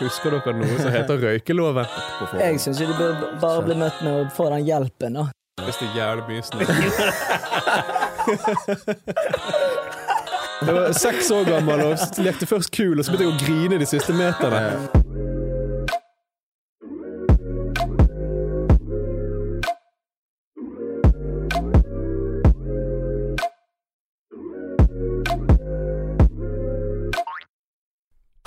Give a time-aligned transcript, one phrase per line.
[0.00, 1.84] Husker dere noe som heter røykeloven?
[2.40, 5.26] Jeg syns de bør bare bli møtt med å få den hjelpen, da.
[5.60, 6.58] Hvis det er jævlig mye snø.
[10.60, 11.94] Jeg var seks år gammel og
[12.24, 14.88] lekte først kul, og så begynte jeg å grine de siste meterne.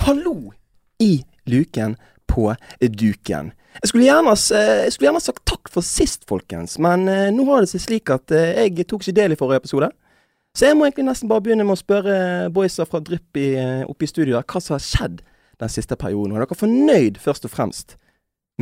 [0.04, 0.36] Hallo
[1.00, 1.98] i luken
[2.30, 3.52] på duken.
[3.82, 7.64] Jeg skulle, gjerne, jeg skulle gjerne sagt takk for sist, folkens, men eh, nå har
[7.64, 9.90] det seg slik at eh, jeg tok ikke del i forrige episode.
[10.54, 12.16] Så jeg må egentlig nesten bare begynne med å spørre
[12.54, 15.24] boysa fra Drypp eh, oppe i studio hva som har skjedd
[15.58, 16.36] den siste perioden.
[16.36, 17.96] Er dere fornøyd, først og fremst,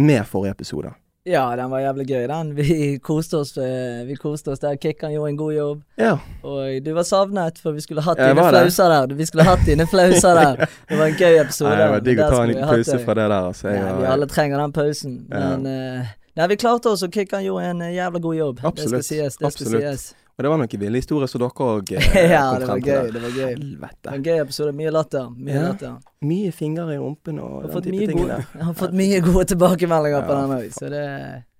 [0.00, 0.94] med forrige episode?
[1.24, 2.48] Ja, den var jævlig gøy, den.
[2.56, 4.74] Vi koste oss, eh, vi koste oss der.
[4.76, 5.82] Kikkan gjorde en god jobb.
[5.98, 6.16] Ja.
[6.42, 9.14] Og du var savnet, for vi skulle hatt Jeg dine flauser der.
[9.14, 10.66] Vi skulle hatt dine flauser der.
[10.88, 11.70] Det var en gøy episode.
[11.70, 13.38] Nei, det var digg å ta en liten pause fra det der.
[13.52, 13.68] Altså.
[13.70, 15.14] Nei, vi alle trenger den pausen.
[15.30, 15.44] Ja.
[15.44, 18.60] Men uh, Nei, vi klarte oss, og Kikkan gjorde en jævlig jævla god jobb.
[18.64, 18.98] Absolutt.
[18.98, 19.36] Det skal sies.
[19.36, 19.86] Det skal Absolutt.
[19.86, 20.21] sies.
[20.42, 22.80] Og det var noen ville historier som dere òg eh, ja, kom det frem var
[22.82, 22.90] til.
[22.90, 23.12] gøy.
[23.14, 23.52] Det var gøy.
[23.54, 24.08] Det Helvete.
[24.08, 24.72] var en gøy episode.
[24.74, 25.28] Mye latter.
[25.38, 25.62] Mye Ja.
[25.68, 25.92] latter.
[26.26, 28.18] Mye fingre i rumpen og den type ting.
[28.18, 28.46] gode, der.
[28.58, 31.02] jeg har fått mye gode tilbakemeldinger på Ja, den òg, så det,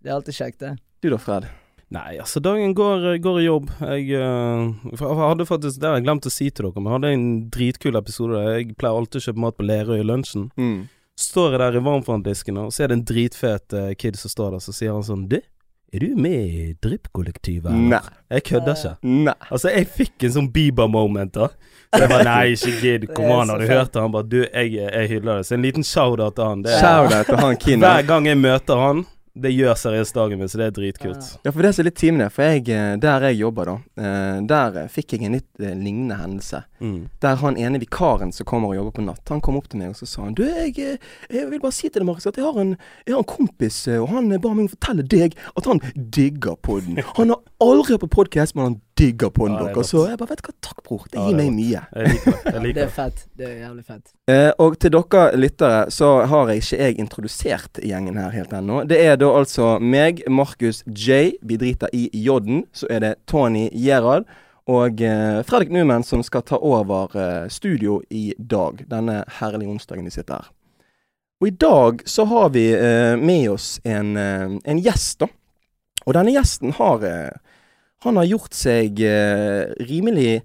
[0.02, 0.72] det er alltid kjekt, det.
[1.02, 1.46] Du da, Fred?
[1.92, 3.70] Nei, altså dagen går, går i jobb.
[3.84, 6.96] Jeg, uh, jeg hadde faktisk Det har jeg glemt å si til dere, men jeg
[6.98, 8.42] hadde en dritkul episode.
[8.56, 10.48] Jeg pleier alltid å kjøpe mat på Lerøy i lunsjen.
[10.56, 10.88] Mm.
[11.20, 14.56] Står jeg der i varmtvanndisken, og så er det en dritfet uh, kid som står
[14.56, 15.36] der, så sier han sånn Du,
[15.92, 17.72] er du med i Drypp-kollektivet?
[17.72, 18.00] Nei.
[18.32, 18.92] Jeg kødder ikke.
[19.26, 19.34] Nei.
[19.50, 21.48] Altså, jeg fikk en sånn Bieber-moment, da.
[21.92, 23.02] Så jeg bare Nei, ikke gidd.
[23.12, 24.00] Kom an, har du hørt det?
[24.00, 25.46] Han bare Du, jeg, jeg hyller det.
[25.50, 26.62] Så en liten shout-out til han.
[26.64, 27.84] Det er, Shout-out til han Kinn.
[27.84, 31.28] hver gang jeg møter han, det gjør seriøst dagen min, så det er dritkult.
[31.40, 34.76] Ja, for det er litt timende, for jeg, eh, der jeg jobber da, eh, der
[34.82, 36.60] eh, fikk jeg en litt lignende hendelse.
[36.84, 37.08] Mm.
[37.24, 39.94] Der han ene vikaren som kommer og jobber på natt, han kom opp til meg
[39.94, 40.98] og så sa han Du, jeg,
[41.32, 42.74] jeg vil bare si til deg, Markus, at jeg har en,
[43.06, 47.00] jeg har en kompis, og han ba meg fortelle deg at han digger podden.
[47.22, 49.90] Han har aldri hørt på podkast, men han digger podden Ja, er deres.
[49.90, 51.06] Så jeg bare vet hva, takk, bror.
[51.10, 51.82] Det Ja, gir det meg mye.
[51.94, 52.52] Jeg liker det.
[52.52, 53.24] Jeg Det er fett.
[53.38, 54.12] Det er jævlig fett.
[54.28, 58.84] Eh, og til dere lyttere så har jeg ikke jeg introdusert gjengen her helt ennå.
[58.88, 61.32] Det er da altså meg, Markus J.
[61.42, 62.64] Vi driter i J-en.
[62.72, 64.24] Så er det Tony Gerhard
[64.70, 68.84] og eh, Fredrik Numen som skal ta over eh, studio i dag.
[68.90, 70.50] Denne herlige onsdagen vi sitter her.
[71.42, 75.26] Og i dag så har vi eh, med oss en, eh, en gjest, da.
[76.06, 77.51] Og denne gjesten har eh,
[78.02, 80.40] Han har gjort seg eh, rimelig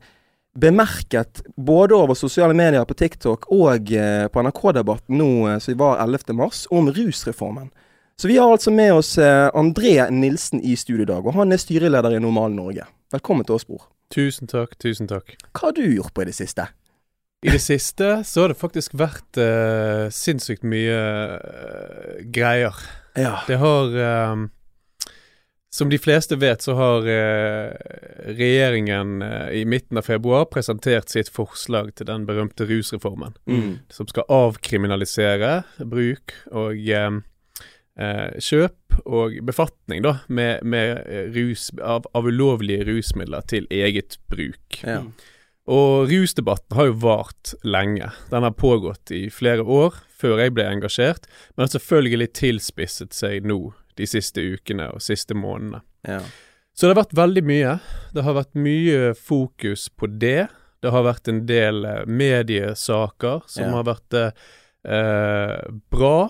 [0.57, 6.01] bemerket både over sosiale medier på TikTok og eh, på NRK-debatten nå eh, som var
[6.03, 6.35] 11.
[6.37, 7.71] mars, om rusreformen.
[8.17, 12.17] Så vi har altså med oss eh, André Nilsen i studiedag, og han er styreleder
[12.17, 12.85] i Normal Norge.
[13.13, 13.87] Velkommen til oss, bror.
[14.13, 15.33] Tusen takk, tusen takk.
[15.51, 16.67] Hva har du gjort på i det siste?
[17.45, 21.01] I det siste så har det faktisk vært eh, sinnssykt mye
[21.37, 22.77] eh, greier.
[23.17, 23.39] Ja.
[23.49, 23.93] Det har
[25.77, 27.69] Som de fleste vet, så har eh,
[28.33, 33.35] regjeringen eh, i midten av februar presentert sitt forslag til den berømte rusreformen.
[33.45, 33.75] Mm.
[33.93, 35.51] Som skal avkriminalisere
[35.85, 37.19] bruk og eh,
[38.01, 40.97] eh, kjøp og befatning da, med, med
[41.37, 44.81] rus, av, av ulovlige rusmidler til eget bruk.
[44.81, 45.03] ja.
[45.67, 48.07] Og rusdebatten har jo vart lenge.
[48.31, 53.43] Den har pågått i flere år før jeg ble engasjert, men har selvfølgelig tilspisset seg
[53.43, 53.59] nå
[53.97, 55.81] de siste ukene og siste månedene.
[56.07, 56.21] ja.
[56.77, 57.71] Så det har vært veldig mye.
[58.13, 60.43] Det har vært mye fokus på det.
[60.85, 63.71] Det har vært en del eh, mediesaker som Ja.
[63.79, 64.31] har vært eh,
[64.85, 66.29] eh, bra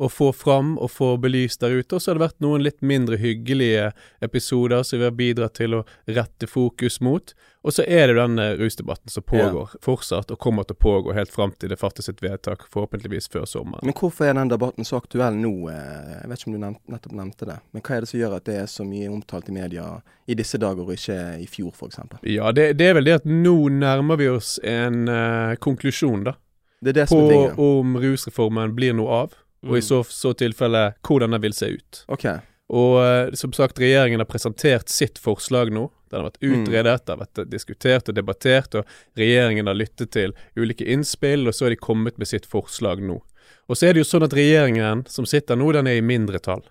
[0.00, 1.94] å få fram og få belyst der ute.
[1.94, 3.90] Og så har det vært noen litt mindre hyggelige
[4.24, 7.34] episoder som vi har bidratt til å rette fokus mot.
[7.62, 11.30] Og så er det denne rusdebatten som pågår fortsatt, og kommer til å pågå helt
[11.30, 13.84] fram til det fattes et vedtak, forhåpentligvis før sommeren.
[13.86, 15.52] Men hvorfor er den debatten så aktuell nå?
[15.70, 16.64] eh, Jeg vet ikke om du
[16.96, 17.58] nettopp nevnte det.
[17.70, 19.86] Men hva er det som gjør at det er så mye omtalt i media
[20.26, 22.00] i disse dager, og ikke i fjor, f.eks.?
[22.26, 26.34] Ja, det, det er vel det at nå nærmer vi oss en uh, konklusjon, da.
[26.82, 27.54] Det er det som på er tingen.
[27.62, 32.04] om rusreformen blir noe av, og i så, så tilfelle hvordan den vil se ut.
[32.08, 32.38] Okay.
[32.72, 35.90] Og eh, som sagt, regjeringen har presentert sitt forslag nå.
[36.10, 36.64] Den har vært Mm.
[36.66, 38.84] utredet, det har vært diskutert og debattert, og
[39.16, 43.20] regjeringen har lyttet til ulike innspill, og så har de kommet med sitt forslag nå.
[43.68, 46.62] Og så er det jo sånn at regjeringen som sitter nå, den er i mindretall.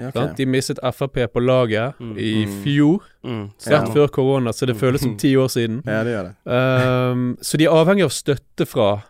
[0.00, 0.34] Ja, ok.
[0.36, 2.16] De mistet Frp på laget Mm.
[2.18, 2.62] i Mm.
[2.64, 3.50] fjor, Mm.
[3.66, 3.94] rett Ja.
[3.94, 5.82] før korona, så det føles som ti år siden.
[5.86, 6.34] Ja, det gjør det.
[6.46, 9.02] Um, så de er avhengig av støtte fra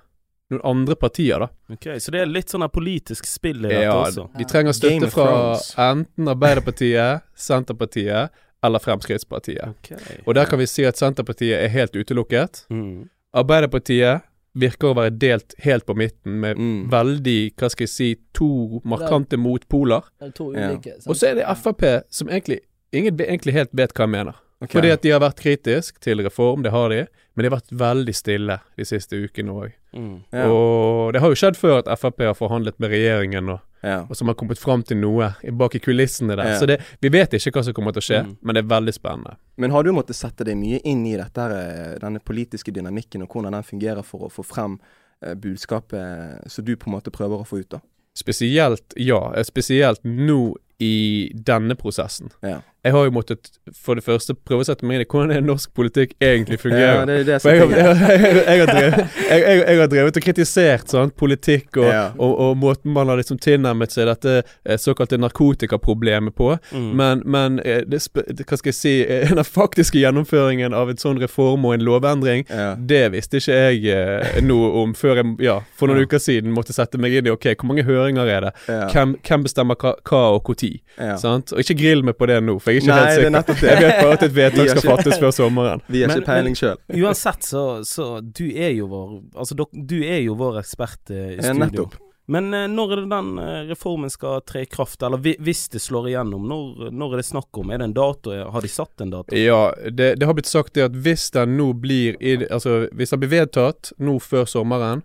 [0.53, 1.49] noen andre partier, da.
[1.73, 4.29] Ok, Så det er litt sånn politisk spill i dette Ja, også?
[4.39, 5.59] de trenger støtte fra
[5.91, 8.31] enten Arbeiderpartiet, Senterpartiet
[8.63, 9.69] eller Fremskrittspartiet.
[9.69, 9.93] Ok.
[10.27, 12.67] Og der kan vi si at Senterpartiet er helt utelukket.
[12.71, 13.09] Mm.
[13.35, 14.23] Arbeiderpartiet
[14.55, 16.91] virker å være delt helt på midten, med Mm.
[16.91, 20.03] veldig, hva skal jeg si, to markante motpoler.
[20.21, 20.77] Er to Ja.
[21.07, 22.61] Og så er det Frp som egentlig
[22.93, 24.35] ingen egentlig helt vet hva jeg mener.
[24.63, 24.71] Ok.
[24.77, 27.01] Fordi at de har vært kritisk til reform, det har de,
[27.35, 29.73] men de har vært veldig stille de siste ukene òg.
[29.93, 30.15] Mm.
[30.33, 30.45] ja.
[30.49, 33.99] Og det har jo skjedd før at Frp har forhandlet med regjeringen, og, ja.
[34.09, 36.53] og som har kommet fram til noe bak i kulissene der.
[36.55, 36.59] Ja.
[36.61, 38.37] Så det, vi vet ikke hva som kommer til å skje, Mm.
[38.41, 39.37] men det er veldig spennende.
[39.57, 43.29] Men har du måttet sette deg mye inn i dette, eh, denne politiske dynamikken, og
[43.35, 44.79] hvordan den fungerer for å få frem
[45.23, 47.81] eh, budskapet som du på en måte prøver å få ut, da?
[48.15, 49.33] Spesielt, ja.
[49.35, 52.31] eh, Spesielt nå i denne prosessen.
[52.43, 52.61] Ja.
[52.83, 55.45] Jeg har jo måttet for det første prøve å sette meg inn i hvordan er
[55.47, 56.97] norsk politikk egentlig fungerer.
[57.03, 60.17] Ja, det er det For jeg, har- jeg, jeg, jeg, har drevet, jeg, har drevet
[60.19, 62.01] og kritisert sant, politikk og, Ja.
[62.19, 64.35] og, og måten man har liksom tilnærmet seg dette
[64.65, 66.57] eh, såkalte narkotikaproblemet på.
[66.73, 66.89] Mm.
[66.99, 71.21] Men, men eh, det, hva skal jeg si eh, den faktiske gjennomføringen av en sånn
[71.23, 72.73] reform og en lovendring, ja.
[72.79, 76.99] det visste ikke jeg noe om før jeg ja, for noen uker siden måtte sette
[77.01, 78.53] meg inn i ok, hvor mange høringer er det,
[78.93, 80.73] hvem, hvem bestemmer hva, hva og når.
[80.99, 81.17] ja.
[81.21, 81.53] Sant?
[81.55, 83.35] Og ikke grill meg på det nå, for jeg er ikke Nei, helt det er
[83.37, 83.71] nettopp det.
[83.73, 85.83] Jeg vet bare at et vedtak skal fattes før sommeren.
[85.93, 86.79] Vi har ikke peiling sjøl.
[87.03, 91.35] Uansett, så, så Du er jo vår Altså, dok, du er jo vår ekspert eh,
[91.35, 91.61] i Ja, studio.
[91.67, 92.01] nettopp.
[92.33, 95.03] Men eh, når er det den eh, reformen skal tre i kraft?
[95.03, 97.71] Eller hvi- hvis det slår igjennom, når, når er det snakk om?
[97.75, 98.35] Er det en dato?
[98.55, 99.35] Har de satt en dato?
[99.37, 103.11] Ja, det, det har blitt sagt det at hvis den nå blir i, Altså, hvis
[103.11, 105.03] den blir vedtatt nå før sommeren,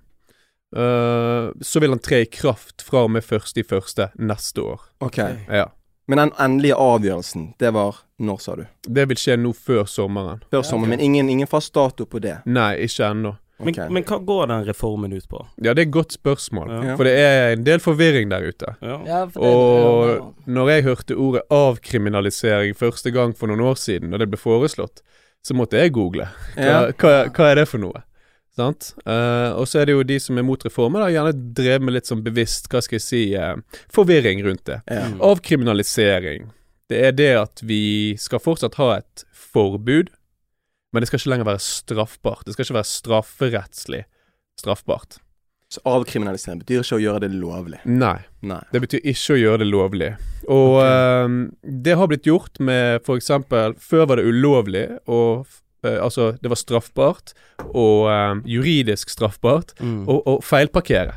[0.76, 4.10] Uh, så vil den tre i kraft fra og med 1.1.
[4.20, 4.82] neste år.
[5.00, 5.18] Ok.
[5.48, 5.70] Ja.
[6.08, 8.64] Men den endelige avgjørelsen, det var når, sa du?
[8.88, 10.40] Det vil skje nå før sommeren.
[10.52, 10.90] Før sommeren.
[10.96, 12.38] Men ingen, ingen fast dato på det?
[12.46, 13.34] Nei, ikke ennå.
[13.60, 13.90] Men, Ok.
[13.92, 15.40] men hva går den reformen ut på?
[15.66, 16.70] Ja, det er et godt spørsmål.
[16.86, 16.96] Ja.
[16.96, 18.76] For det er en del forvirring der ute.
[18.86, 19.24] Ja.
[19.36, 24.38] Og når jeg hørte ordet avkriminalisering første gang for noen år siden, og det ble
[24.40, 25.02] foreslått,
[25.44, 26.28] så måtte jeg google.
[26.56, 26.92] Hva, Ja.
[26.92, 28.04] hva, hva er det for noe?
[28.58, 28.92] Sant?
[29.06, 31.94] Uh, og så er det jo de som er mot reformer, da, gjerne drevet med
[31.94, 34.80] litt sånn bevisst, hva skal jeg si, uh, forvirring rundt det.
[34.90, 35.06] Ja.
[35.12, 35.20] Mm.
[35.30, 36.50] Avkriminalisering,
[36.90, 40.10] det er det at vi skal fortsatt ha et forbud,
[40.94, 42.46] men det skal ikke lenger være straffbart.
[42.48, 44.04] Det skal ikke være strafferettslig
[44.58, 45.20] straffbart.
[45.68, 47.82] Så avkriminalisering betyr ikke å gjøre det lovlig?
[47.84, 48.16] Nei.
[48.48, 48.62] Nei.
[48.72, 50.10] Det betyr ikke å gjøre det lovlig.
[50.48, 55.58] Og ehm, det har blitt gjort med eksempel Før var det ulovlig, eh,
[56.02, 57.34] altså det var straffbart,
[57.74, 60.06] og ehm, juridisk straffbart, Mm.
[60.08, 61.16] å å feilparkere.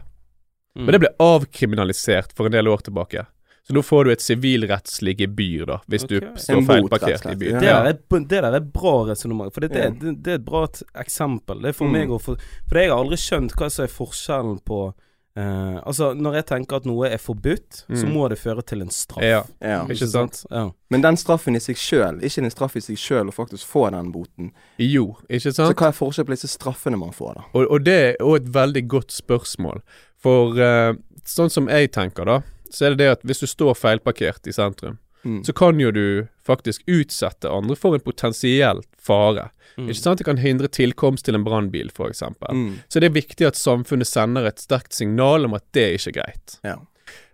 [0.79, 0.85] Mm.
[0.87, 3.27] Men det ble avkriminalisert for en del år tilbake.
[3.67, 7.61] Så nå får du et sivilrettslig gebyr, da, hvis du står feilparkert i byen.
[7.61, 7.83] Det Ja.
[7.83, 10.65] der, er, det der er bra resonnement, for det, det, det, det er et bra
[10.97, 11.61] eksempel.
[11.63, 11.93] Det er for Mm.
[11.93, 12.39] meg å få
[12.69, 14.95] For jeg har aldri skjønt hva som er forskjellen på
[15.37, 18.13] eh, Altså, når jeg tenker at noe er forbudt, så Mm.
[18.15, 19.23] må det føre til en straff.
[19.23, 19.43] Ja.
[19.61, 19.85] Ja.
[19.87, 20.45] Ikke sant?
[20.51, 20.71] Ja.
[20.91, 23.91] Men den straffen i seg sjøl, ikke en straff i seg sjøl å faktisk få
[23.91, 24.53] den boten.
[24.79, 27.43] Jo, ikke Så hva er forskjellen på disse straffene man får, da?
[27.55, 29.81] Og, og det er òg et veldig godt spørsmål.
[30.19, 30.95] For uh,
[31.25, 34.53] sånn som jeg tenker, da, så er det det at hvis du står feilparkert i
[34.53, 35.43] sentrum, Mm.
[35.45, 39.49] så kan jo du faktisk utsette andre for en potensiell fare.
[39.77, 39.89] Mm.
[39.89, 40.21] Ikke sant?
[40.21, 42.23] Det kan hindre tilkomst til en brannbil, f.eks.
[42.51, 42.81] Mm.
[42.89, 46.17] Så det er viktig at samfunnet sender et sterkt signal om at det er ikke
[46.21, 46.59] greit.
[46.67, 46.77] Ja.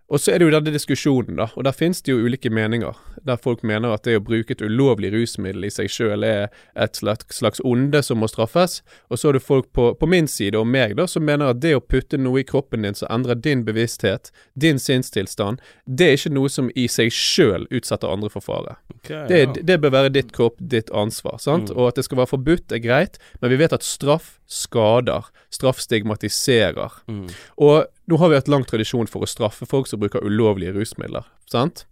[0.09, 2.95] Og så er det jo denne diskusjonen, da, og der finnes det jo ulike meninger.
[3.27, 6.47] Der folk mener at det å bruke et ulovlig rusmiddel i seg sjøl er
[6.79, 8.85] et slags, onde som må straffes.
[9.11, 11.63] Og så er det folk på, på min side, og meg, da, som mener at
[11.65, 16.21] det å putte noe i kroppen din som endrer din bevissthet, din sinnstilstand, det er
[16.21, 18.79] ikke noe som i seg sjøl utsetter andre for fare.
[19.01, 19.59] Okay, Det, ja.
[19.73, 21.41] det bør være ditt kropp, ditt ansvar.
[21.43, 21.75] sant?
[21.75, 21.81] Mm.
[21.81, 25.27] Og at det skal være forbudt, er greit, men vi vet at straff skader.
[25.51, 27.03] Straff stigmatiserer.
[27.11, 27.27] Mm.
[27.59, 31.27] Og nå har vi hatt lang tradisjon for å straffe folk som bruker ulovlige rusmidler,
[31.51, 31.85] sant?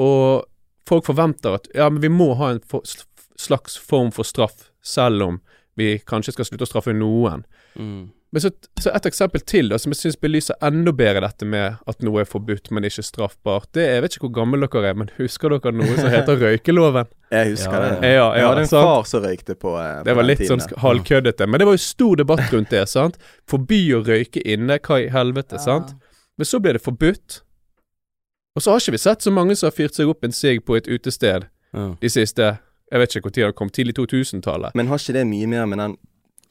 [0.00, 0.44] Og
[0.88, 2.62] folk forventer at ja, men vi må ha en
[3.40, 5.40] slags form for straff, selv om
[5.76, 7.46] vi kanskje skal slutte å straffe noen.
[7.78, 8.10] Mm.
[8.32, 8.48] Men så,
[8.80, 12.22] så et eksempel til da, som jeg syns belyser enda bedre dette med at noe
[12.22, 13.68] er forbudt, men ikke straffbart.
[13.76, 16.40] Det er, Jeg vet ikke hvor gammel dere er, men husker dere noe som heter
[16.44, 17.10] røykeloven?
[17.32, 18.08] Jeg husker Ja, det.
[18.14, 18.88] Ja, Jeg ja, hadde en sant?
[18.88, 21.68] far som røykte på, eh, på Det var den litt tiden sånn halvkøddete, men det
[21.68, 23.20] var jo stor debatt rundt det, sant?
[23.52, 25.92] Forby å røyke inne, hva i helvete, sant?
[26.40, 27.42] Men så ble det forbudt.
[28.56, 30.64] Og så har ikke vi sett så mange som har fyrt seg opp en sigg
[30.64, 31.86] på et utested Ja.
[32.00, 32.54] de siste
[32.92, 34.74] Jeg vet ikke når det kom, tidlig 2000-tallet.
[34.76, 35.94] Men har ikke det mye mer med den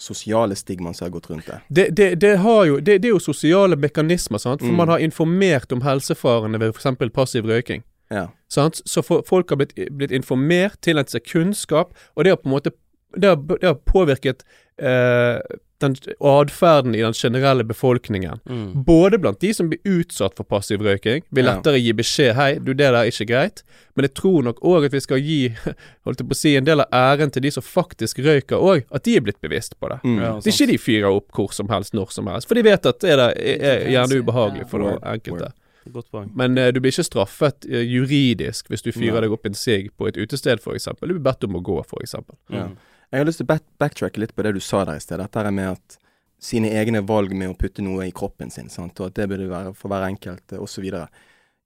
[0.02, 1.60] sosiale stigmaen som har gått rundt det?
[1.70, 4.62] Det, det, det, har jo, er jo sosiale mekanismer, sant?
[4.62, 4.80] for Mm.
[4.82, 7.14] man har informert om helsefarene ved f.eks.
[7.14, 7.86] passiv røyking.
[8.10, 8.28] Ja.
[8.50, 8.82] Sant?
[8.86, 12.58] Så for, folk har blitt, blitt informert, tilegnet seg kunnskap, og det har på en
[12.58, 12.74] måte
[13.16, 14.46] Det har, det har påvirket
[14.78, 15.40] eh,
[15.82, 18.40] den atferden i den generelle befolkningen.
[18.50, 18.84] Mm.
[18.84, 22.74] Både blant de som blir utsatt for passiv røyking, vil lettere gi beskjed 'hei, du,
[22.74, 23.64] det der er ikke greit',
[23.96, 25.40] men jeg tror nok òg at vi skal gi
[26.06, 28.86] holdt jeg på å si, en del av æren til de som faktisk røyker òg,
[28.92, 30.00] at de er blitt bevisst på det.
[30.04, 30.20] Mm.
[30.20, 32.68] Ja, Det er ikke de fyrer opp hvor som helst, når som helst, for de
[32.68, 35.52] vet at det er, er, er gjerne ubehagelig for noen enkelte.
[35.90, 36.30] Godt poeng.
[36.38, 39.90] Men uh, du blir ikke straffet uh, juridisk hvis du fyrer deg opp en sigg
[39.98, 40.92] på et utested, f.eks.
[41.00, 42.14] Du blir bedt om å gå, f.eks.
[42.54, 42.68] Ja.
[42.70, 42.78] Mm.
[43.12, 45.20] Jeg har lyst til å back backtracke litt på det du sa der i sted.
[45.20, 45.98] Dette er med at
[46.42, 48.98] sine egne valg med å putte noe i kroppen sin, sant?
[49.00, 50.88] og at det burde være for hver enkelt, eh, osv.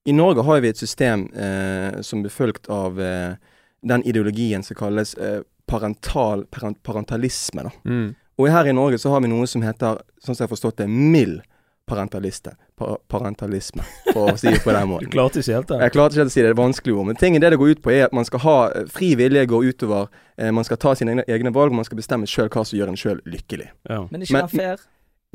[0.06, 3.38] I Norge har vi et system eh, som blir fulgt av eh,
[3.86, 7.70] den ideologien som kalles eh, parental, parent, parentalisme.
[7.86, 8.16] Mm.
[8.42, 10.82] Og her i Norge så har vi noe som heter, sånn som jeg har forstått
[10.82, 11.46] det, mild
[11.88, 12.56] parentaliste.
[12.75, 15.08] Pa parentalisme, for å si det på den måten.
[15.08, 15.77] Du klarte ikke helt det?
[15.86, 17.08] Jeg klarte ikke helt å si det, det er vanskelig ord.
[17.12, 19.46] Men tingen det det går ut på, er at man skal ha eh, fri vilje
[19.51, 20.10] gå utover.
[20.38, 22.80] Eh, man skal ta sine egne, egne valg, og man skal bestemme sjøl hva som
[22.80, 23.70] gjør en sjøl lykkelig.
[23.89, 24.01] Ja.
[24.12, 24.86] Men ikke Men- den fair?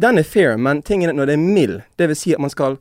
[0.01, 2.51] Den er fair, men tingen er når det er mild, det vil si at man
[2.51, 2.79] skal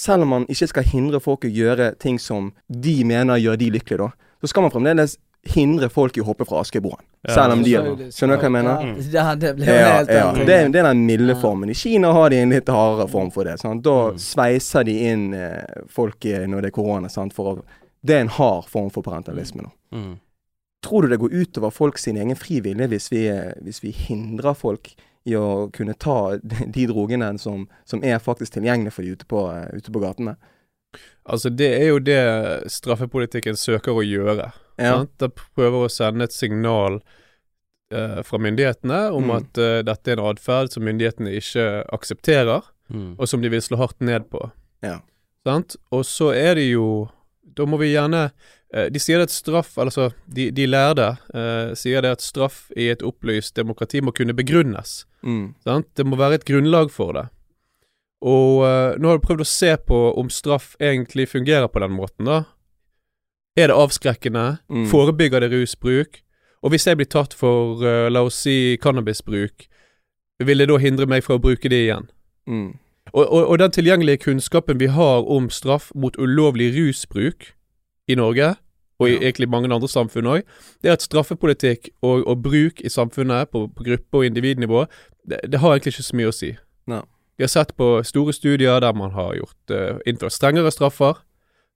[0.00, 3.66] Selv om man ikke skal hindre folk å gjøre ting som de mener gjør de
[3.74, 7.00] lykkelige, da, så skal man fremdeles hindre folk i å hoppe fra Askebroen.
[7.26, 7.34] Ja.
[7.34, 8.70] Selv om de har Skjønner du hva jeg mener?
[8.70, 9.12] Ja, Mm.
[9.12, 10.32] ja, det blir Ja, helt ja.
[10.32, 11.70] Det, er- det er den milde formen.
[11.70, 13.58] I Kina har de en litt hardere form for det.
[13.60, 13.82] Sant?
[13.82, 14.18] Da Mm.
[14.18, 17.08] sveiser de inn eh, folk når det er korona.
[17.08, 17.32] Sant?
[17.32, 17.62] For å,
[18.04, 19.62] det er en hard form for parentalisme.
[19.62, 19.70] nå.
[19.92, 20.18] Mm.
[20.82, 24.54] Tror du det går utover folk sin egen frivillige hvis vi, eh, hvis vi hindrer
[24.56, 24.94] folk
[25.26, 26.36] i å kunne ta
[26.70, 30.36] de drogene som, som er faktisk tilgjengelige for de ute på, eh, ute på gatene?
[31.28, 34.52] Altså, det er jo det straffepolitikken søker å gjøre.
[34.80, 34.96] Ja.
[34.98, 35.12] Sant?
[35.20, 37.00] Det prøver å sende et signal
[37.92, 39.36] eh, fra myndighetene om Mm.
[39.36, 43.14] at eh, dette er en atferd som myndighetene ikke aksepterer, Mm.
[43.18, 44.50] og som de vil slå hardt ned på.
[44.82, 45.00] Ja.
[45.46, 45.76] Sant?
[45.92, 47.08] Og så er det jo
[47.56, 48.30] Da må vi gjerne
[48.72, 52.88] eh, De sier at straff Altså, de, de lærde eh, sier det at straff i
[52.92, 55.04] et opplyst demokrati må kunne begrunnes.
[55.24, 55.54] Mm.
[55.64, 55.86] Sant?
[55.96, 57.26] Det må være et grunnlag for det.
[58.22, 61.92] Og eh, nå har du prøvd å se på om straff egentlig fungerer på den
[61.96, 62.42] måten, da.
[63.56, 64.58] Er det avskrekkende?
[64.70, 64.86] Mm.
[64.90, 66.20] Forebygger det rusbruk?
[66.62, 69.66] Og hvis jeg blir tatt for, uh, la oss si, cannabisbruk,
[70.44, 72.08] vil det da hindre meg fra å bruke det igjen?
[72.48, 72.78] Mm.
[73.12, 77.52] Og, og, og den tilgjengelige kunnskapen vi har om straff mot ulovlig rusbruk
[78.08, 78.54] i Norge,
[79.00, 79.20] og i Ja.
[79.30, 80.42] egentlig mange andre samfunn òg,
[80.82, 84.84] det er at straffepolitikk og, og bruk i samfunnet på, på gruppe- og individnivå,
[85.28, 86.50] det, det har egentlig ikke så mye å si.
[86.86, 87.00] Nei.
[87.40, 91.16] Vi har sett på store studier der man har gjort, uh, innført strengere straffer.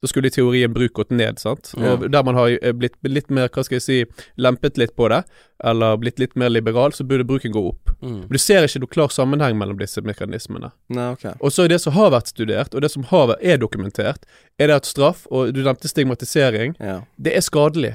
[0.05, 1.71] Så skulle i teorien bruk gått ned, sant.
[1.81, 1.95] Ja.
[1.95, 5.07] Og der man har eh, blitt litt mer, hva skal jeg si, lempet litt på
[5.09, 5.23] det,
[5.65, 7.95] eller blitt litt mer liberal, så burde bruken gå opp.
[8.03, 8.19] Mm.
[8.27, 10.75] Men du ser ikke noe klar sammenheng mellom disse mekanismene.
[10.93, 11.25] Nei, ok.
[11.41, 14.29] Og så er det som har vært studert, og det som har, vært- er dokumentert,
[14.61, 17.01] er det at straff, og du nevnte stigmatisering, Ja.
[17.17, 17.95] det er skadelig.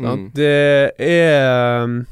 [0.00, 0.30] sant?
[0.30, 0.32] Mm.
[0.32, 2.06] Det er um,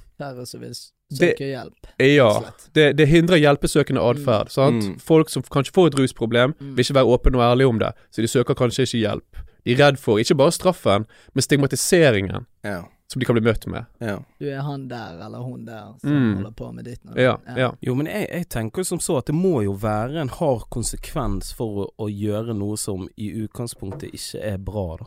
[1.10, 1.86] som vil Det- søke hjelp.
[1.98, 2.50] Ja.
[2.74, 4.50] Det, det hindrer hjelpesøkende atferd.
[4.50, 4.82] sant?
[4.84, 4.98] Mm.
[5.00, 6.74] Folk som kanskje får et rusproblem, Mm.
[6.76, 9.36] vil ikke være åpne og ærlige om det, så de søker kanskje ikke hjelp.
[9.64, 12.82] De er redd for ikke bare straffen, men stigmatiseringen Ja.
[13.08, 13.86] som de kan bli møtt med.
[14.00, 14.18] Ja.
[14.40, 16.34] Du er han der eller hun der som Mm.
[16.36, 17.04] holder på med ditt.
[17.04, 17.16] nå.
[17.16, 17.70] Ja, ja.
[17.82, 21.52] Jo, men jeg, jeg tenker som så at det må jo være en hard konsekvens
[21.54, 25.04] for å, å gjøre noe som i utgangspunktet ikke er bra, da.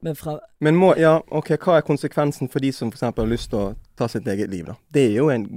[0.00, 3.08] Men fra, Men må, ja, ok, hva er konsekvensen for de som f.eks.
[3.08, 4.76] har lyst til å ta sitt eget liv, da?
[4.94, 5.48] Det er jo en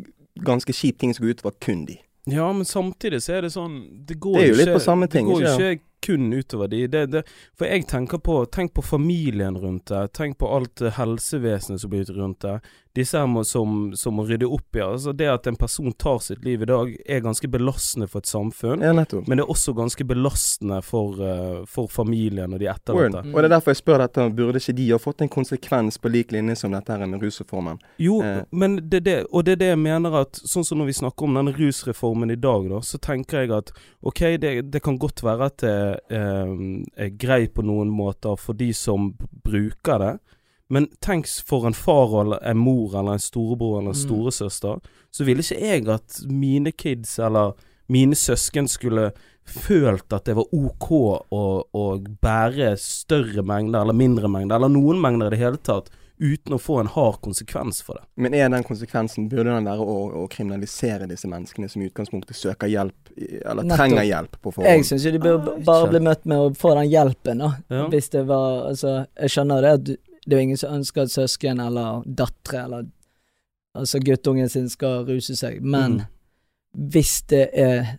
[0.41, 2.00] ganske kjip ting som går utover kun de.
[2.29, 5.45] Ja, men samtidig så er det sånn Det går Det jo ikke, ting, Det går
[5.48, 6.88] ikke ikke kun utover de.
[6.88, 7.24] Det, det,
[7.57, 10.07] for jeg tenker på Tenk på familien rundt det.
[10.17, 12.60] Tenk på alt helsevesenet som blir rundt det.
[12.98, 14.81] Disse her må, som, som må rydde opp i.
[14.83, 18.31] Altså det at en person tar sitt liv i dag, er ganske belastende for et
[18.31, 18.83] samfunn.
[18.83, 18.93] Ja.
[18.93, 23.24] Men det er også ganske belastende for, uh, for familien og de etterlatte.
[23.27, 23.36] Mm.
[23.36, 26.12] Og det er derfor jeg spør dette, burde ikke de ha fått en konsekvens på
[26.12, 27.79] lik linje som dette her med rusreformen?
[28.01, 28.43] Jo, Eh.
[28.51, 31.27] men det det, og det er det jeg mener at Sånn som når vi snakker
[31.27, 33.71] om denne rusreformen i dag, da, så tenker jeg at
[34.01, 35.75] ok, det, det kan godt være at det
[36.10, 36.53] eh,
[37.05, 39.12] er greit på noen måter for de som
[39.45, 40.13] bruker det,
[40.71, 44.05] men tenk for en far eller en mor eller en storebror eller en Mm.
[44.05, 44.79] storesøster,
[45.11, 47.53] så ville ikke jeg at mine kids eller
[47.91, 49.11] mine søsken skulle
[49.45, 50.91] følt at det var ok
[51.33, 51.41] å,
[51.75, 51.83] å
[52.23, 55.89] bære større mengder eller mindre mengder, eller noen mengder i det hele tatt,
[56.21, 58.03] uten å få en hard konsekvens for det.
[58.21, 62.37] Men er den konsekvensen, burde den være å, å kriminalisere disse menneskene som i utgangspunktet
[62.37, 63.77] søker hjelp, eller Nettopp.
[63.81, 64.85] trenger hjelp på jeg forhånd?
[64.91, 67.49] syns jo de bør Ah, bare bli møtt med å få den hjelpen, da.
[67.73, 67.87] Ja.
[67.89, 71.01] Hvis det var Altså, jeg skjønner det at du- det er jo ingen som ønsker
[71.01, 72.85] at søsken eller datter eller
[73.73, 76.89] Altså guttungen sin skal ruse seg, men Mm.
[76.91, 77.97] hvis det er,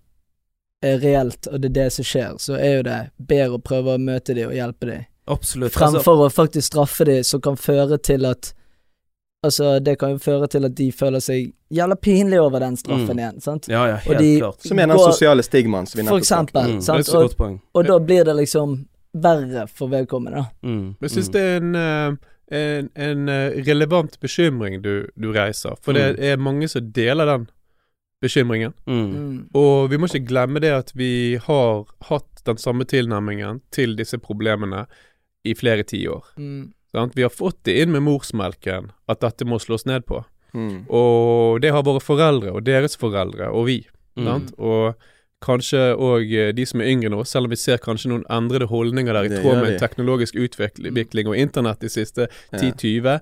[0.83, 3.95] er reelt, og det er det som skjer, så er jo det bedre å prøve
[3.95, 5.73] å møte dem og hjelpe dem, Absolutt.
[5.73, 8.53] Altså, fremfor å faktisk straffe dem, som kan føre til at
[9.45, 13.17] Altså, det kan jo føre til at de føler seg jævla pinlig over den straffen
[13.17, 13.19] Mm.
[13.19, 13.67] igjen, sant.
[13.69, 14.61] Ja, ja, helt de- klart.
[14.63, 16.63] Som er den sosiale stigmaen som vi For nettopp snakket om.
[16.63, 17.01] eksempel, Mm, det er sant.
[17.09, 17.61] et Og, godt poeng.
[17.75, 20.45] og da blir det liksom verre for vedkommende.
[20.65, 21.33] Mm, Jeg syns mm.
[21.33, 22.13] det er en, eh,
[22.59, 26.23] en, en eh, relevant bekymring du, du reiser, for det Mm.
[26.25, 27.49] er mange som deler den
[28.23, 28.73] bekymringen.
[28.87, 29.11] Mm.
[29.13, 29.39] Mm.
[29.59, 34.19] Og vi må ikke glemme det at vi har hatt den samme tilnærmingen til disse
[34.19, 34.87] problemene
[35.45, 36.25] i flere tiår.
[36.39, 36.73] Mm.
[36.93, 37.17] Sant?
[37.17, 40.23] Vi har fått det inn med morsmelken at dette må slås ned på.
[40.55, 40.85] Mm.
[40.93, 43.79] Og det har våre foreldre og deres foreldre og vi.
[44.17, 44.25] Mm.
[44.29, 44.53] Sant?
[44.59, 44.95] Og
[45.43, 49.17] kanskje òg de som er yngre nå, selv om vi ser kanskje noen endrede holdninger
[49.17, 53.19] der i tråd med teknologisk utvikling og internett de siste 10-20.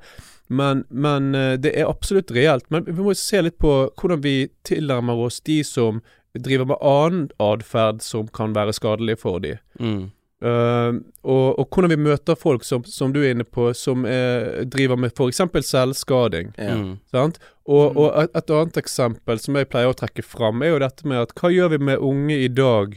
[0.50, 2.66] Men, men eh, det er absolutt reelt.
[2.74, 6.00] Men vi må se litt på hvordan vi tilnærmer oss de som
[6.34, 9.56] driver med annen atferd som kan være skadelig for de.
[9.78, 10.10] Mm.
[10.40, 10.92] Eh,
[11.28, 14.96] og, og hvordan vi møter folk som, som du er inne på, som er, driver
[14.96, 15.42] med f.eks.
[15.68, 16.54] selvskading.
[16.56, 16.76] Ja.
[16.80, 16.94] Mm.
[17.12, 17.38] Sant?
[17.68, 17.96] Og, Mm.
[18.02, 21.20] og et, et annet eksempel som jeg pleier å trekke fram, er jo dette med
[21.22, 22.96] at hva gjør vi med unge i dag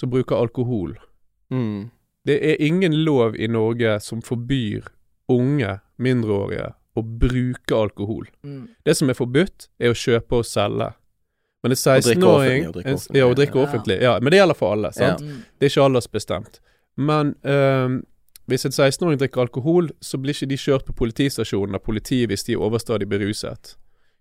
[0.00, 0.96] som bruker alkohol?
[1.54, 1.90] Mm.
[2.26, 4.90] Det er ingen lov i Norge som forbyr
[5.30, 8.26] unge mindreårige å bruke alkohol.
[8.42, 8.66] Mm.
[8.84, 10.90] Det som er forbudt, er å kjøpe og selge.
[11.64, 13.18] Men en 16-åring Ja, og drikke offentlig.
[13.18, 13.96] Ja, å drikke offentlig.
[14.02, 14.92] Ja, men det gjelder for alle.
[14.94, 15.20] sant?
[15.58, 16.60] Det er ikke aldersbestemt.
[16.96, 18.02] Men um,
[18.46, 22.44] hvis en 16-åring drikker alkohol, så blir ikke de kjørt på politistasjonen av politiet hvis
[22.46, 23.74] de er overstadig beruset.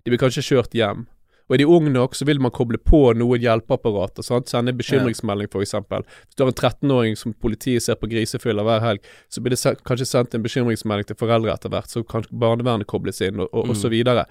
[0.05, 1.05] De blir kanskje kjørt hjem.
[1.45, 4.25] Og er de unge nok, så vil man koble på noen hjelpeapparater.
[4.25, 4.49] Sant?
[4.49, 5.75] Sende en bekymringsmelding, f.eks.
[5.77, 9.75] Hvis du har en 13-åring som politiet ser på grisefyller hver helg, så blir det
[9.85, 13.69] kanskje sendt en bekymringsmelding til foreldre etter hvert, så kan barnevernet kobles inn, og, og,
[13.69, 13.93] og så Mm.
[13.93, 14.25] videre.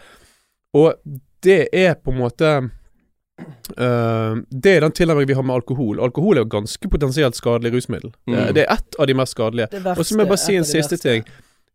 [0.75, 0.99] Og
[1.47, 2.51] det er på en måte
[3.79, 6.00] øh, Det er den tilnærmingen vi har med alkohol.
[6.00, 8.11] Alkohol er jo ganske potensielt skadelig rusmiddel.
[8.26, 8.55] Det, Mm.
[8.55, 9.69] det er ett av de mest skadelige.
[9.99, 11.25] Og så må jeg bare si en siste ting.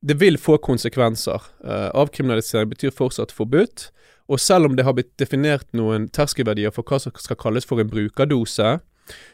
[0.06, 1.42] Det vil få konsekvenser.
[1.64, 3.90] Uh, avkriminalisering betyr fortsatt forbudt.
[4.30, 7.80] Og selv om det har blitt definert noen terskelverdier for hva som skal kalles for
[7.82, 8.80] en brukerdose,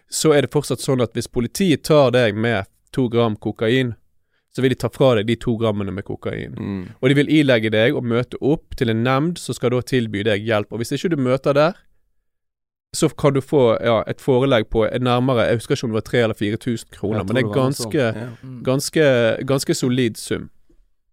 [0.10, 3.94] så er det fortsatt sånn at hvis politiet tar deg med to gram kokain,
[4.56, 6.56] så vil de ta fra deg de to grammene med kokain.
[6.56, 6.84] Mm.
[7.02, 10.24] Og de vil ilegge deg å møte opp til en nemnd som skal da tilby
[10.24, 10.72] deg hjelp.
[10.72, 11.76] Og hvis ikke du møter der,
[12.96, 16.10] så kan du få ja, et forelegg på nærmere Jeg husker ikke om det var
[16.10, 18.28] 3000 eller 4000 kroner, men det er ganske, Ja.
[18.44, 18.60] Mm.
[18.64, 19.06] ganske,
[19.46, 20.50] ganske solid sum.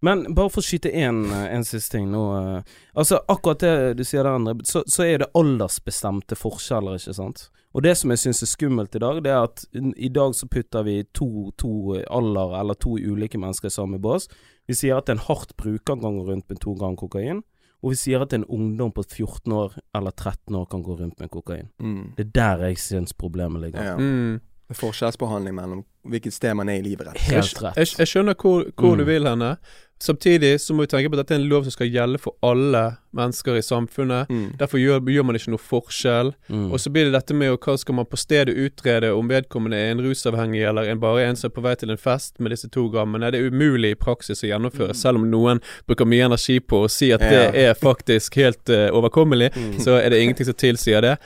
[0.03, 2.23] Men bare for å skyte en, en siste ting nå.
[2.39, 2.63] eh,
[2.99, 7.45] Altså, akkurat det du sier der, André, så, så er det aldersbestemte forskjeller, ikke sant?
[7.73, 9.63] Og det som jeg syns er skummelt i dag, det er at
[9.97, 14.27] i dag så putter vi to, to alder, eller to ulike mennesker i samme bås.
[14.69, 17.41] Vi sier at en hardt bruker ganger rundt med to ganger kokain.
[17.83, 21.19] Og vi sier at en ungdom på 14 år eller 13 år kan gå rundt
[21.21, 21.69] med kokain.
[21.83, 22.13] Mm.
[22.17, 23.83] Det er der jeg syns problemet ligger.
[23.93, 23.97] Ja.
[23.99, 24.41] Mm.
[24.75, 27.07] Forskjellsbehandling mellom hvilket sted man er i livet.
[27.07, 27.19] rett.
[27.31, 27.77] Helt rett.
[27.77, 29.07] Jeg, jeg skjønner hvor, hvor du Mm.
[29.07, 29.57] vil henne.
[30.03, 32.35] Samtidig så må vi tenke på at dette er en lov som skal gjelde for
[32.43, 34.27] alle mennesker i samfunnet.
[34.35, 34.57] Mm.
[34.59, 36.33] Derfor gjør, gjør man ikke noe forskjell.
[36.51, 36.73] Mm.
[36.73, 39.93] Og så blir det dette med hva skal man på stedet utrede om vedkommende er
[39.93, 42.67] en rusavhengig eller en bare en som er på vei til en fest med disse
[42.75, 43.31] to grammene.
[43.31, 44.97] Det er umulig i praksis å gjennomføre, Mm.
[45.05, 48.91] selv om noen bruker mye energi på å si at det er faktisk helt uh,
[48.91, 49.53] overkommelig.
[49.55, 49.79] Mm.
[49.79, 51.19] så er det ingenting som tilsier det.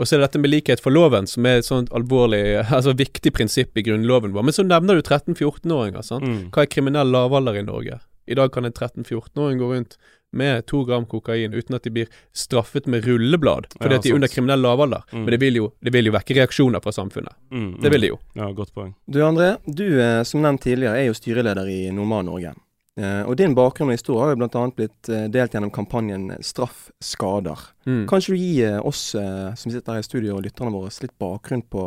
[0.00, 2.40] Og så er det dette med likhet for loven, som er et sånt alvorlig,
[2.76, 4.46] altså viktig prinsipp i grunnloven vår.
[4.48, 6.24] Men så nevner du 13-14-åringer, sant.
[6.24, 6.48] Mm.
[6.54, 8.00] Hva er kriminell lavalder i Norge?
[8.30, 9.98] I dag kan en 13-14-åring gå rundt
[10.32, 14.12] med to gram kokain uten at de blir straffet med rulleblad, fordi Ja, at de
[14.14, 15.02] er under kriminell lavalder.
[15.12, 15.26] Mm.
[15.26, 17.34] Men det vil, jo, det vil jo vekke reaksjoner fra samfunnet.
[17.52, 18.18] Mm, Det vil det jo.
[18.38, 18.94] Ja, godt poeng.
[19.04, 22.54] Du André, du eh, som nevnt tidligere er jo styreleder i Normal-Norge.
[23.00, 24.62] Eh, og din bakgrunn og historie har jo bl.a.
[24.76, 27.60] blitt eh, delt gjennom kampanjen Straff skader.
[27.88, 28.02] Mm.
[28.10, 31.14] Kan ikke du gi eh, oss som sitter her i studio og lytterne våre litt
[31.22, 31.86] bakgrunn på,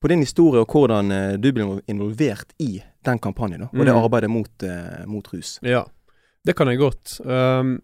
[0.00, 4.00] på din historie og hvordan du ble involvert i den kampanjen da, og det Mm.
[4.00, 4.64] arbeidet mot,
[5.06, 5.58] mot rus?
[5.62, 5.84] Ja,
[6.46, 7.20] det kan jeg godt.
[7.24, 7.76] Um,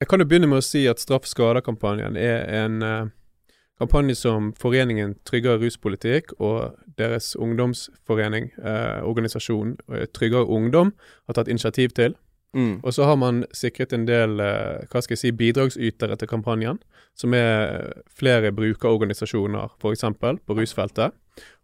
[0.00, 2.78] jeg kan jo begynne med å si at Straff skader-kampanjen er en
[3.82, 10.92] kampanje som Foreningen Tryggere ruspolitikk og deres ungdomsforening, eh, organisasjon eh, Tryggere ungdom,
[11.26, 12.14] har tatt initiativ til.
[12.54, 12.80] Mm.
[12.84, 16.78] Og så har man sikret en del eh, hva skal jeg si, bidragsytere til kampanjen,
[17.16, 20.04] som er flere brukerorganisasjoner, f.eks.
[20.20, 21.16] på rusfeltet.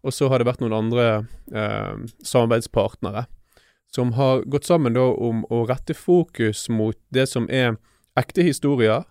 [0.03, 1.05] Og så har det vært noen andre
[1.53, 3.27] eh, samarbeidspartnere
[3.93, 7.77] som har gått sammen da om å rette fokus mot det som er
[8.19, 9.05] ekte historier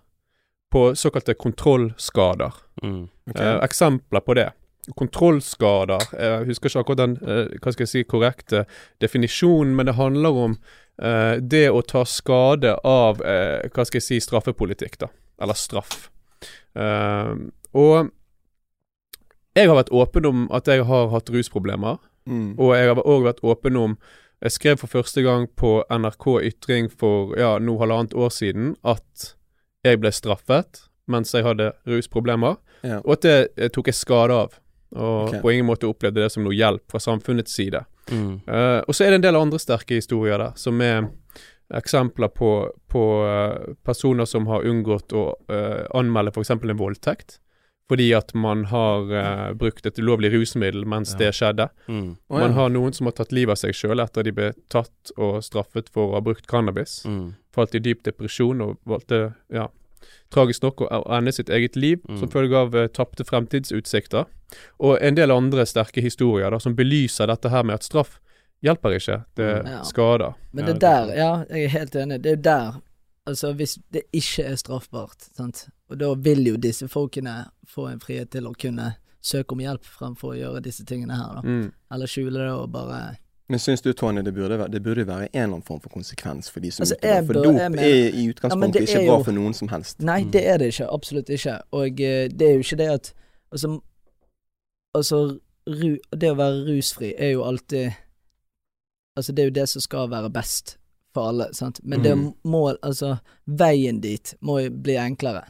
[0.72, 2.54] på såkalte kontrollskader.
[2.82, 3.08] Mm.
[3.30, 3.46] Okay.
[3.46, 4.50] Eh, eksempler på det.
[4.96, 8.64] Kontrollskader Jeg husker ikke akkurat den eh, hva skal jeg si, korrekte
[9.02, 10.54] definisjonen, men det handler om
[11.02, 15.10] eh, det å ta skade av eh, hva skal jeg si, straffepolitikk, da.
[15.42, 16.08] Eller straff.
[16.78, 17.34] Eh,
[17.76, 18.10] og
[19.58, 21.98] jeg har vært åpen om at jeg har hatt rusproblemer.
[22.28, 22.54] Mm.
[22.60, 24.00] Og jeg har òg vært åpen om
[24.38, 29.32] Jeg skrev for første gang på NRK Ytring for ja, nå halvannet år siden at
[29.92, 32.98] jeg ble straffet mens jeg hadde rusproblemer, Ja.
[33.00, 34.58] og at det eh, tok jeg skade av.
[34.92, 35.40] Og okay.
[35.40, 37.82] på ingen måte opplevde det som noe hjelp fra samfunnets side.
[38.10, 38.40] Mm.
[38.48, 41.10] Uh, og så er det en del andre sterke historier der, som er
[41.76, 42.52] eksempler på,
[42.88, 46.50] på uh, personer som har unngått å uh, anmelde f.eks.
[46.56, 47.38] en voldtekt.
[47.88, 51.18] Fordi at man har uh, brukt et ulovlig rusmiddel mens Ja.
[51.22, 51.68] det skjedde.
[51.88, 52.16] Mm.
[52.28, 55.12] Å, Man har noen som har tatt livet av seg sjøl etter de ble tatt
[55.16, 57.02] og straffet for å ha brukt cannabis.
[57.08, 57.34] Mm.
[57.52, 59.68] Falt i dyp depresjon og valgte, ja,
[60.34, 62.18] tragisk nok å ende sitt eget liv Mm.
[62.20, 64.24] som følge av uh, tapte fremtidsutsikter.
[64.80, 68.18] Og en del andre sterke historier da, som belyser dette her med at straff
[68.62, 69.66] hjelper ikke, det Mm.
[69.70, 69.82] Ja.
[69.84, 70.34] skader.
[70.52, 72.22] Men det der, ja, jeg er helt enig.
[72.22, 72.72] Det er der
[73.28, 78.00] Altså, hvis det ikke er straffbart, sant, og da vil jo disse folkene få en
[78.00, 81.42] frihet til å kunne søke om hjelp fremfor å gjøre disse tingene her, da.
[81.44, 81.72] Mm.
[81.92, 85.22] Eller skjule det og bare Men syns du, Tony, det burde, være, det burde være
[85.24, 87.26] en eller annen form for konsekvens for de som Altså, utøver?
[87.26, 90.00] For dop er i utgangspunktet ja, ikke bra jo- for noen som helst.
[90.00, 90.30] Nei, Mm.
[90.32, 90.88] det er det ikke.
[90.92, 91.54] Absolutt ikke.
[91.72, 93.14] Og eh, det er jo ikke det at
[93.52, 93.80] Altså,
[94.94, 97.92] altså ru, det å være rusfri er jo alltid
[99.18, 100.76] Altså, det er jo det som skal være best
[101.14, 101.80] for alle, sant.
[101.82, 102.34] Men det Mhm.
[102.44, 103.16] må Altså,
[103.48, 105.44] veien dit må jo bli enklere.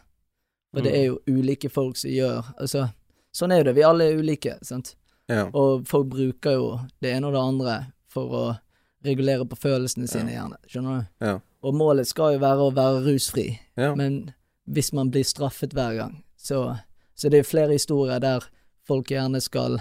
[0.72, 0.98] For det Mm.
[0.98, 2.88] er jo ulike folk som gjør Altså,
[3.34, 3.74] sånn er jo det.
[3.74, 4.94] Vi alle er ulike, sant.
[5.28, 5.50] Ja.
[5.52, 8.58] Og folk bruker jo det ene og det andre for å
[9.04, 10.42] regulere på følelsene sine, Ja.
[10.42, 10.56] gjerne.
[10.68, 11.26] Skjønner du?
[11.26, 11.38] Ja.
[11.62, 13.58] Og målet skal jo være å være rusfri.
[13.76, 13.94] ja.
[13.94, 14.32] Men
[14.68, 16.78] hvis man blir straffet hver gang, så,
[17.14, 18.40] så det er flere historier der
[18.86, 19.78] folk gjerne skal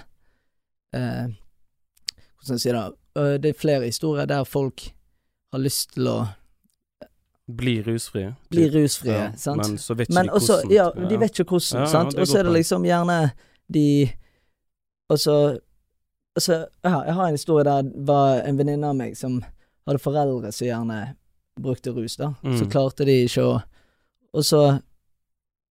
[0.93, 1.27] eh,
[2.37, 2.85] Hvordan skal jeg si det?
[3.15, 4.81] Eh, Det er flere historier der folk
[5.53, 6.27] har lyst til å
[7.47, 8.35] Bli rusfrie.
[8.49, 9.57] bli rusfrie, Ja, sant?
[9.57, 10.71] Men så vet ikke Men de også, hvordan.
[10.75, 12.13] ja, de vet ikke hvordan, Ja, ja, sant?
[12.15, 13.31] er Og så er det liksom gjerne
[13.73, 14.11] de
[15.09, 15.59] Altså,
[16.39, 19.39] så ja, Jeg har en historie der det var en venninne av meg som
[19.87, 21.15] hadde foreldre som gjerne
[21.59, 22.33] brukte rus, da.
[22.43, 22.71] Så Mm.
[22.71, 23.61] klarte de ikke å
[24.33, 24.81] Og så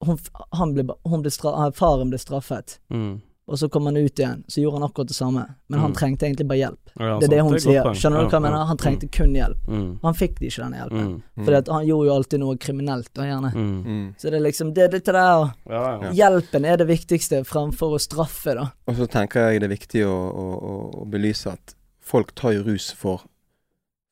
[0.04, 0.18] hun,
[0.52, 3.20] han ble, hun ble stra, Faren ble straffet, Mm.
[3.46, 4.44] Og så kom han ut igjen.
[4.48, 5.96] Så gjorde han akkurat det samme, men han Mm.
[5.96, 6.80] trengte egentlig bare hjelp.
[6.98, 7.82] Ja, Det er det hun hun er sier.
[7.84, 7.96] godt.
[7.96, 8.64] Skjønner du hva Ja, jeg mener?
[8.64, 9.58] Han trengte kun hjelp.
[9.68, 9.98] Mm.
[10.02, 11.22] Han fikk ikke den hjelpen.
[11.36, 11.44] Mm.
[11.44, 13.52] Fordi han gjorde jo alltid noe kriminelt, da, gjerne.
[13.54, 13.84] Mm.
[13.84, 14.14] Mm.
[14.16, 16.10] Så det er liksom Det det der Ja, ja.
[16.12, 18.70] Hjelpen er det viktigste fremfor å straffe, da.
[18.88, 22.62] Og så tenker jeg det er viktig å, å, å, belyse at folk tar jo
[22.62, 23.20] rus for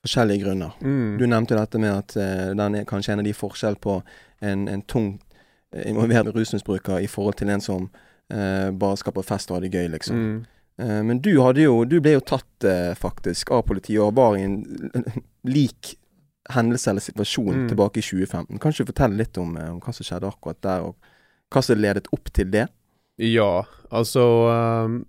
[0.05, 0.73] forskjellige grunner.
[0.83, 1.19] Mm.
[1.19, 4.03] Du nevnte dette med at uh, den er kanskje en av de forskjell på
[4.43, 5.21] en, en tung
[5.73, 7.91] eh, involvert rusmisbruker i forhold til en som
[8.73, 10.17] bare skal på fest og ha det gøy, liksom.
[10.17, 10.45] Mm.
[10.79, 14.37] Eh, men du hadde jo Du ble jo tatt eh, faktisk av politiet og var
[14.39, 14.57] i en
[15.45, 15.97] lik
[16.51, 17.69] hendelse eller situasjon Mm.
[17.69, 18.59] tilbake i 2015.
[18.59, 20.97] Kan du fortelle litt om, eh, om hva som skjedde akkurat der, og
[21.53, 22.69] hva som ledet opp til det?
[23.19, 25.05] Ja, altså ehm,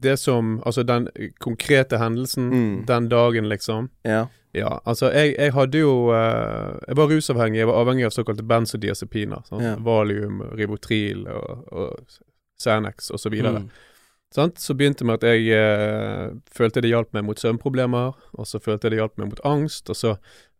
[0.00, 1.08] Det som Altså, den
[1.40, 2.86] konkrete hendelsen Mm.
[2.86, 3.90] den dagen, liksom.
[4.04, 4.28] Ja.
[4.54, 7.58] Ja, altså, jeg, jeg hadde jo eh, Jeg var rusavhengig.
[7.58, 9.42] Jeg var avhengig av såkalte benzodiazepiner.
[9.50, 9.74] Sånn, Ja.
[9.76, 11.98] Valium, Ribotril og, og
[12.60, 13.34] Xanax osv.
[13.40, 13.54] Så,
[14.40, 14.52] Mm.
[14.56, 18.86] Så begynte med at jeg eh, følte det hjalp meg mot søvnproblemer, og så følte
[18.86, 20.12] jeg det hjalp meg mot angst, og så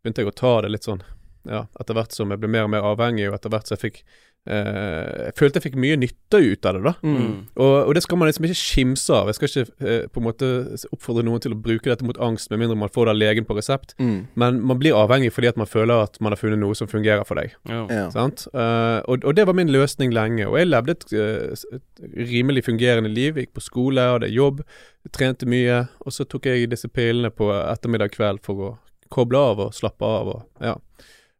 [0.02, 1.04] begynte jeg å ta det litt sånn
[1.48, 3.84] ja, etter hvert som jeg ble mer og mer avhengig, og etter hvert som jeg
[3.84, 4.02] fikk
[4.48, 6.92] Jeg følte jeg fikk mye nytte ut av det, da.
[7.04, 7.32] Mm.
[7.60, 9.28] Og, og det skal man liksom ikke skimse av.
[9.28, 10.48] Jeg skal ikke eh, på en måte
[10.88, 13.48] oppfordre noen til å bruke dette mot angst, med mindre man får det av legen
[13.48, 13.92] på resept.
[14.00, 14.16] Mm.
[14.40, 17.26] Men man blir avhengig fordi at man føler at man har funnet noe som fungerer
[17.28, 17.52] for deg.
[17.68, 17.84] Ja.
[17.92, 18.06] Ja.
[18.14, 18.46] Sant?
[18.54, 20.48] Eh, og, og det var min løsning lenge.
[20.48, 23.38] Og jeg levde et, eh, et rimelig fungerende liv.
[23.40, 24.64] Gikk på skole, hadde jobb,
[25.12, 25.84] trente mye.
[26.06, 28.76] Og så tok jeg disse pillene på ettermiddag kveld for å
[29.12, 30.32] koble av og slappe av.
[30.32, 30.78] Og, ja.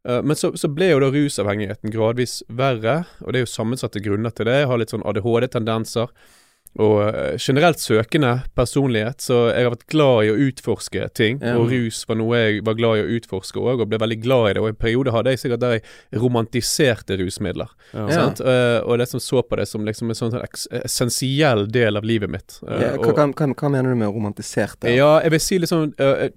[0.09, 4.03] Eh, men så, så ble jo da rusavhengigheten gradvis verre, og det er jo sammensatte
[4.05, 4.63] grunner til det.
[4.63, 6.13] Jeg har litt sånn ADHD-tendenser.
[6.78, 11.40] Og eh, generelt søkende personlighet, så jeg har vært glad i å utforske ting.
[11.42, 11.56] Ja.
[11.59, 14.44] Og rus var noe jeg var glad i å utforske òg, og ble veldig glad
[14.50, 14.62] i det.
[14.62, 17.72] Og i en periode hadde jeg sikkert der jeg romantiserte rusmidler.
[17.92, 18.06] Ja.
[18.11, 18.26] Ja.
[18.30, 20.37] Eh, og liksom så på det som liksom en sånn
[20.85, 22.61] essensiell del av livet mitt.
[22.62, 24.87] Uh, Ja, hva, hva, hva, hva mener du med romantisert?
[24.88, 26.28] ja, jeg vil si liksom uh,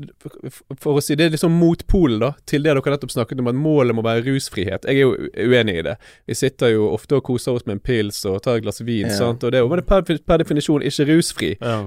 [0.81, 3.57] For å si det er liksom motpolen da til det dere nettopp snakket om, at
[3.57, 4.87] målet må være rusfrihet.
[4.89, 5.13] Jeg er jo
[5.45, 5.95] uenig i det.
[6.29, 9.07] Vi sitter jo ofte og koser oss med en pils og tar et glass vin,
[9.07, 9.17] Ja.
[9.17, 9.43] sant?
[9.43, 9.87] og det men det
[10.23, 11.49] er per, definisjon ikke rusfri.
[11.61, 11.77] Ja.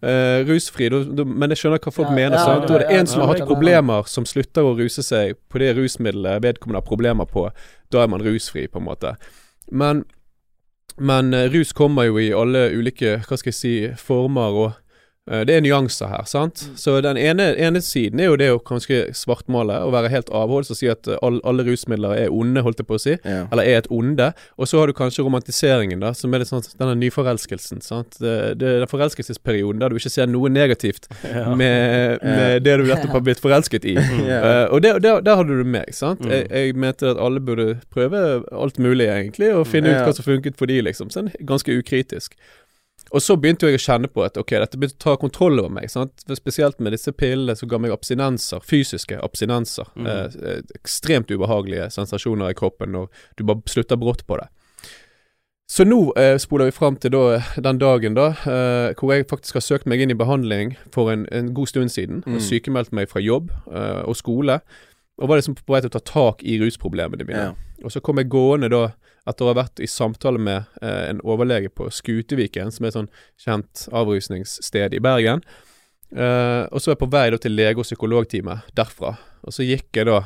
[0.00, 2.38] Eh, rusfri, du, du, men jeg skjønner hva folk Ja, mener.
[2.38, 2.68] ja, sant?
[2.68, 5.62] Da er det ja, en som har hatt problemer, som slutter å ruse seg på
[5.62, 7.48] det rusmiddelet vedkommende har problemer på.
[7.92, 9.16] Da er man rusfri, på en måte.
[9.70, 10.04] Men,
[10.98, 14.83] men uh, rus kommer jo i alle ulike, hva skal jeg si, former, og
[15.24, 16.66] Det er nyanser her, sant.
[16.68, 16.72] Mm.
[16.76, 20.68] Så den ene, ene siden er jo det å kanskje svartmale og være helt avholds
[20.74, 23.14] og si at eh, all, alle rusmidler er onde, holdt jeg på å si.
[23.24, 23.46] Ja.
[23.48, 24.26] Eller er et onde.
[24.60, 27.80] Og så har du kanskje romantiseringen, da, som er litt sånn denne nyforelskelsen.
[27.80, 28.18] sant?
[28.20, 31.46] Det, det er den forelskelsesperioden der du ikke ser noe negativt Ja.
[31.56, 33.96] med, med det du nettopp har blitt forelsket i.
[34.28, 34.42] Ja.
[34.44, 36.20] Eh, og det- der, der hadde du meg, sant.
[36.20, 36.30] Mm.
[36.36, 38.20] Jeg, jeg mente at alle burde prøve
[38.52, 41.08] alt mulig, egentlig, og finne ut hva som funket for de, liksom.
[41.12, 42.36] Sånn ganske ukritisk.
[43.12, 45.72] Og så begynte jeg å kjenne på at ok, dette begynte å ta kontroll over
[45.76, 45.90] meg.
[45.92, 46.24] sant?
[46.38, 49.90] Spesielt med disse pillene som ga meg abstinenser, fysiske abstinenser.
[49.94, 50.08] Mm.
[50.08, 54.48] Eh, eh, ekstremt ubehagelige sensasjoner i kroppen når du bare slutter brått på det.
[55.70, 59.56] Så nå eh, spoler vi fram til da, den dagen da, eh, hvor jeg faktisk
[59.56, 62.20] har søkt meg inn i behandling for en, en god stund siden.
[62.26, 62.36] Mm.
[62.36, 64.58] Og sykemeldt meg fra jobb eh, og skole.
[65.18, 67.46] Og var liksom på vei til å ta tak i rusproblemene mine.
[67.48, 67.80] Ja.
[67.84, 68.88] Og så kom jeg gående da,
[69.28, 72.98] etter å ha vært i samtale med eh, en overlege på Skuteviken, som er et
[72.98, 75.44] sånn kjent avrusningssted i Bergen.
[76.14, 79.16] Eh, og så er jeg på vei da til lege- og psykologtime derfra.
[79.44, 80.20] Og så gikk jeg da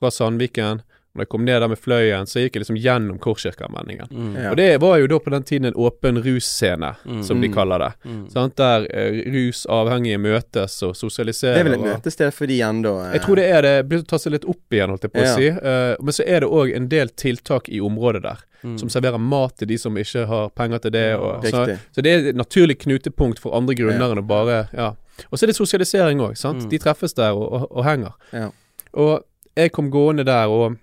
[0.00, 0.82] fra Sandviken.
[1.14, 4.08] Når jeg kom ned der med Fløyen, så gikk jeg liksom gjennom Korskirkemenningen.
[4.10, 4.36] Mm.
[4.36, 4.50] Ja.
[4.50, 7.22] Og det var jo da på den tiden en åpen russcene, Mm.
[7.22, 7.54] som de Mm.
[7.54, 7.92] kaller det.
[8.08, 8.30] Mm.
[8.30, 8.56] Sant?
[8.56, 11.54] Der eh, rusavhengige møtes og sosialiserer.
[11.54, 13.12] Det er vel et møtested for de igjen eh.
[13.12, 13.74] jeg tror det er det.
[13.88, 15.32] Begynner å ta seg litt opp igjen, holdt jeg på Ja.
[15.32, 15.48] å si.
[15.50, 18.78] Uh, men så er det òg en del tiltak i området der, Mm.
[18.78, 21.16] som serverer mat til de som ikke har penger til det.
[21.18, 24.12] Og, så, så det er et naturlig knutepunkt for andre grunner Ja.
[24.12, 24.94] enn å bare Ja.
[25.30, 26.62] Og så er det sosialisering òg, sant.
[26.64, 26.70] Mm.
[26.70, 28.12] De treffes der og, og, og henger.
[28.32, 28.50] Ja.
[28.94, 29.24] Og
[29.56, 30.78] jeg kom gående der, og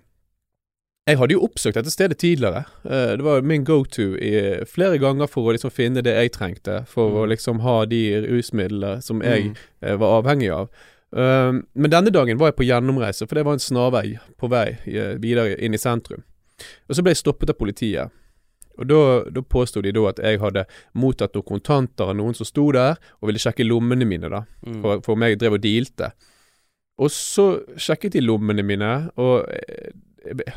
[1.09, 2.61] jeg hadde jo oppsøkt dette stedet tidligere.
[2.85, 6.31] Eh, det var min go to i flere ganger for å liksom finne det jeg
[6.35, 7.17] trengte, for Mm.
[7.19, 9.55] å liksom ha de rusmidlene som jeg Mm.
[9.81, 10.69] eh, var avhengig av.
[11.11, 14.77] Um, men denne dagen var jeg på gjennomreise, for det var en snarvei på vei
[14.85, 16.21] eh, videre inn i sentrum.
[16.87, 18.11] Og så ble jeg stoppet av politiet.
[18.77, 22.45] Og da, da påsto de da at jeg hadde mottatt noen kontanter av noen som
[22.45, 24.43] sto der, og ville sjekke lommene mine, da.
[24.81, 26.11] for, For, om jeg drev og dealte.
[26.99, 29.89] Og så sjekket de lommene mine, og eh,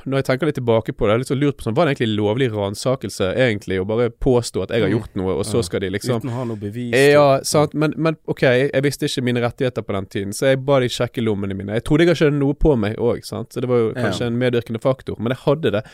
[0.06, 1.86] når jeg tenker litt tilbake på det, jeg har litt så lurt på sånn, var
[1.86, 4.96] det egentlig lovlig ransakelse, egentlig, å bare påstå at jeg har Mm.
[4.98, 6.92] gjort noe, og så skal de liksom Uten å ha noe bevis.
[7.12, 10.64] ja, sant, men, men ok, jeg visste ikke mine rettigheter på den tiden, så jeg
[10.64, 11.72] ba de sjekke lommene mine.
[11.78, 14.08] Jeg trodde jeg hadde noe på meg òg, sant, så det var jo Ja.
[14.08, 15.84] kanskje en medvirkende faktor, men jeg hadde det.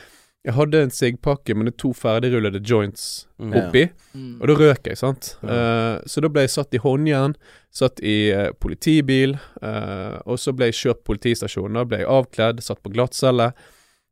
[0.46, 3.53] Jeg hadde en siggpakke med to ferdigrullede joints Mm.
[3.55, 4.40] Oppi, Mm.
[4.40, 5.37] og da røk jeg, sant.
[5.42, 5.48] Ja.
[5.48, 7.35] Uh, så da ble jeg satt i håndjern,
[7.70, 11.74] satt i uh, politibil, uh, og så ble jeg kjørt politistasjonen.
[11.74, 13.53] Da ble jeg avkledd, satt på glattcelle.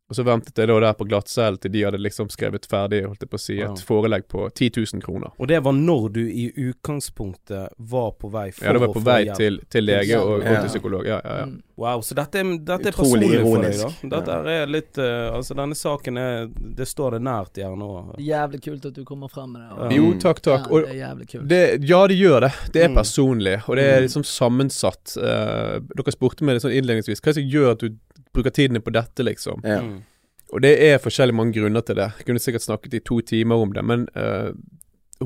[0.09, 3.25] Og så ventet jeg da der på glattcellen til de hadde liksom skrevet ferdig, holdt
[3.25, 3.73] jeg på å si, Ja.
[3.73, 5.33] et forelegg på 10 000 kroner.
[5.41, 8.69] Og det var når du i utgangspunktet var på vei for å få hjelp?
[8.69, 11.07] Ja, det var på vei til, til lege og, og til psykolog.
[11.11, 11.47] Ja, ja, ja.
[11.51, 11.57] Mm.
[11.77, 14.01] Wow, så dette er, dette er personlig personlig for deg, ironisk.
[14.07, 14.21] da.
[14.21, 16.47] Dette er litt uh, Altså, denne saken er
[16.79, 19.61] Det står det nært gjerne her Det er jævlig kult at du kommer frem med
[19.61, 19.69] det.
[19.75, 19.97] og- Ja.
[19.99, 20.21] Jo, Mm.
[20.23, 20.71] takk, takk.
[20.71, 21.49] Ja, det er jævlig kult.
[21.49, 22.53] det, ja, det gjør det.
[22.73, 22.95] Det er Mm.
[22.97, 24.05] personlig, og det er Mm.
[24.07, 25.17] liksom sammensatt.
[25.19, 27.89] Uh, dere spurte meg litt sånn innledningsvis hva er det som gjør at du
[28.37, 29.65] bruker tiden din på dette, liksom.
[29.67, 29.81] Ja.
[29.83, 30.01] Mm.
[30.55, 32.11] Og det er forskjellig mange grunner til det.
[32.21, 34.53] Jeg kunne sikkert snakket i to timer om det, men uh,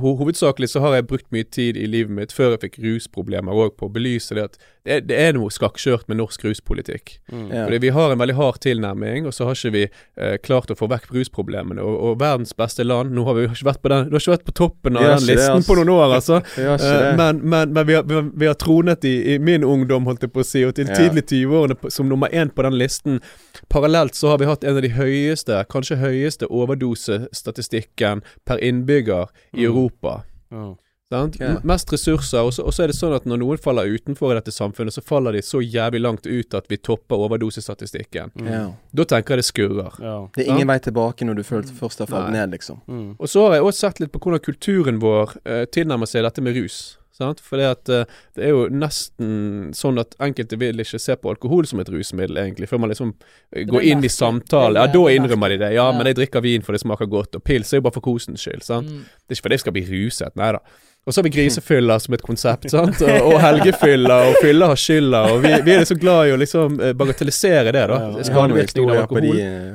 [0.00, 3.52] ho hovedsakelig så har jeg brukt mye tid i livet mitt før jeg fikk rusproblemer
[3.52, 7.18] òg på å belyse det at det det er noe skakkjørt med norsk ruspolitikk.
[7.32, 7.50] Mm.
[7.52, 7.64] Ja.
[7.66, 9.82] Fordi vi har en veldig hard tilnærming, og så har ikke vi
[10.16, 11.82] eh, klart å få vekk rusproblemene.
[11.84, 14.34] Og, og verdens beste land Nå har vi ikke vært på den Du har ikke
[14.36, 16.40] vært på toppen av den listen det, listen på noen år, altså.
[16.80, 20.04] Eh, men men, men vi, har, vi, har, vi har tronet i, i min ungdom,
[20.08, 20.96] holdt jeg på å si, og til Ja.
[20.96, 23.20] tidlig 20-årene som nummer én på den listen.
[23.68, 29.64] Parallelt så har vi hatt en av de høyeste, kanskje høyeste overdosestatistikken per innbygger i
[29.66, 29.70] Mm.
[29.70, 30.22] Europa.
[30.50, 30.74] Ja.
[31.10, 31.40] Sant?
[31.40, 31.56] Ja.
[31.66, 34.94] Mest ressurser, og så, er det sånn at når noen faller utenfor i dette samfunnet,
[34.94, 38.30] så faller de så jævlig langt ut at vi topper overdosestatistikken.
[38.38, 38.50] Mm.
[38.52, 38.60] Ja.
[38.94, 39.98] Da tenker jeg det skurrer.
[39.98, 40.14] Ja.
[40.36, 42.38] Det er ingen vei tilbake når du først har falt Nei.
[42.38, 42.78] ned, liksom.
[42.86, 43.08] Mm.
[43.18, 46.46] Og så har jeg også sett litt på hvordan kulturen vår eh, tilnærmer seg dette
[46.46, 46.78] med rus.
[47.20, 47.40] Sant?
[47.44, 51.32] For det, at, eh, det er jo nesten sånn at enkelte vil ikke se på
[51.34, 53.12] alkohol som et rusmiddel, egentlig, før man liksom
[53.52, 54.80] eh, går inn i samtale.
[54.80, 55.72] Ja, da innrømmer de det.
[55.76, 55.96] Ja, Ja.
[55.96, 58.40] men jeg drikker vin for det smaker godt, og pils er jo bare for kosens
[58.46, 58.64] skyld.
[58.66, 58.88] Sant?
[58.88, 59.04] Mm.
[59.04, 60.64] Det er ikke fordi jeg skal bli ruset, nei da.
[61.08, 62.98] Og så har vi grisefyller som et konsept, sant.
[63.00, 65.22] Og, og helgefyller, og fyller har skylda.
[65.32, 68.00] Og vi, vi er liksom glad i å liksom eh, bagatellisere det, da.
[68.20, 69.32] Jeg har noen historier på de,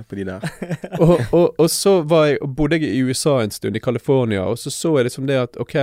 [0.09, 0.45] på de der.
[1.01, 4.61] og, og, og så var jeg, bodde jeg i USA en stund, i California, og
[4.61, 5.75] så så jeg liksom det at ok,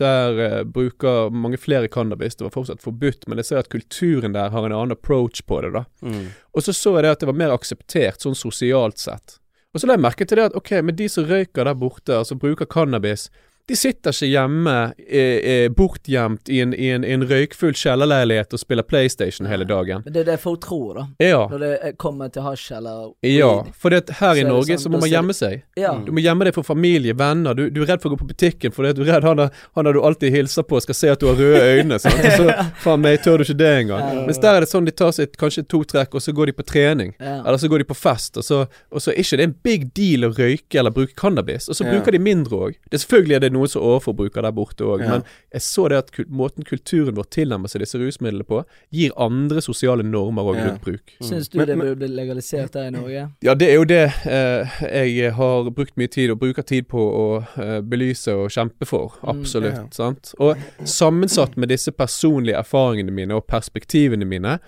[0.00, 4.34] der eh, bruker mange flere cannabis, det var fortsatt forbudt, men jeg ser at kulturen
[4.36, 5.84] der har en annen approach på det, da.
[6.02, 6.32] Mm.
[6.56, 9.38] Og så så jeg det at det var mer akseptert, sånn sosialt sett.
[9.70, 12.16] Og så la jeg merke til det at ok, men de som røyker der borte,
[12.16, 13.28] altså bruker cannabis,
[13.70, 18.58] De sitter ikke hjemme eh, eh, bortgjemt i en, i en, en røykfull kjellerleilighet og
[18.58, 20.02] spiller PlayStation hele dagen.
[20.02, 21.04] Men det er det folk tror, da.
[21.22, 21.44] Ja.
[21.52, 24.90] Når det kommer til hasj eller Ja, for det, her i er Norge sånn, så
[24.90, 25.62] må man gjemme seg.
[25.78, 25.92] Ja.
[26.02, 27.54] Du må gjemme deg for familie, venner.
[27.54, 29.62] Du, du er redd for å gå på butikken fordi du er redd han der,
[29.78, 32.00] han du alltid hilser på skal se at du har røde øyne.
[32.02, 32.18] Sant?
[32.26, 34.02] Og så faen meg tør du ikke det engang.
[34.02, 34.26] Ja.
[34.26, 36.56] Mens der er det sånn de tar seg kanskje to trekk, og så går de
[36.58, 37.14] på trening.
[37.22, 39.86] Eller så går de på fest, og så, og så er ikke det en big
[39.94, 41.70] deal å røyke eller bruke cannabis.
[41.70, 42.78] Og så bruker de mindre òg.
[42.90, 45.10] Selvfølgelig er det noen som overforbruker der borte òg, Ja.
[45.18, 49.60] men jeg så det at måten kulturen vår tilnærmer seg disse rusmidlene på, gir andre
[49.60, 50.64] sosiale normer òg Ja.
[50.70, 51.12] rundt bruk.
[51.20, 53.28] Syns du Men- det burde bli legalisert her i Norge?
[53.42, 56.98] Ja, det er jo det eh, jeg har brukt mye tid, og bruker tid på
[56.98, 59.12] å eh, belyse og kjempe for.
[59.22, 59.74] Mm, Absolutt.
[59.74, 59.86] ja.
[59.90, 60.34] sant?
[60.40, 64.58] Og sammensatt med disse personlige erfaringene mine og perspektivene mine,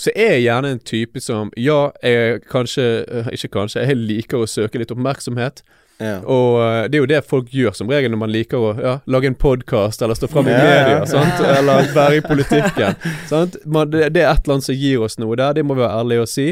[0.00, 4.38] så er jeg gjerne en type som Ja, jeg kanskje eh, Ikke kanskje, jeg liker
[4.38, 5.62] å søke litt oppmerksomhet.
[6.00, 6.16] Ja.
[6.24, 8.96] Og eh, det er jo det folk gjør som regel når man liker å ja,
[9.10, 11.06] lage en podkast eller stå fram i media, ja.
[11.08, 11.40] sant?
[11.44, 12.96] eller være i politikken.
[13.32, 13.60] sant?
[13.66, 15.84] Man, det, det er et eller annet som gir oss noe der, det må vi
[15.84, 16.50] være ærlige å si.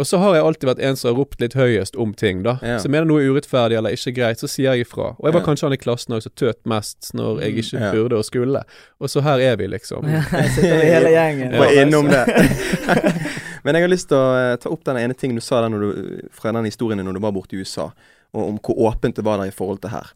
[0.00, 2.54] Og så har jeg alltid vært en som har ropt litt høyest om ting, da.
[2.64, 2.78] Ja.
[2.80, 5.10] Så mener noe er urettferdig eller ikke greit, så sier jeg ifra.
[5.18, 5.46] Og jeg var Ja.
[5.50, 7.90] kanskje han i klassen også som tøt mest når jeg ikke Ja.
[7.92, 8.62] burde og skulle.
[9.00, 10.08] Og så her er vi, liksom.
[10.08, 11.58] Ja, sitter vi hele gjengen.
[11.58, 12.24] Var innom det.
[13.64, 15.68] Men jeg har lyst til å eh, ta opp den ene tingen du sa der
[15.68, 17.90] når du, fra den historien når du var borte i USA,
[18.32, 20.12] og om hvor åpent det var der i forhold til her.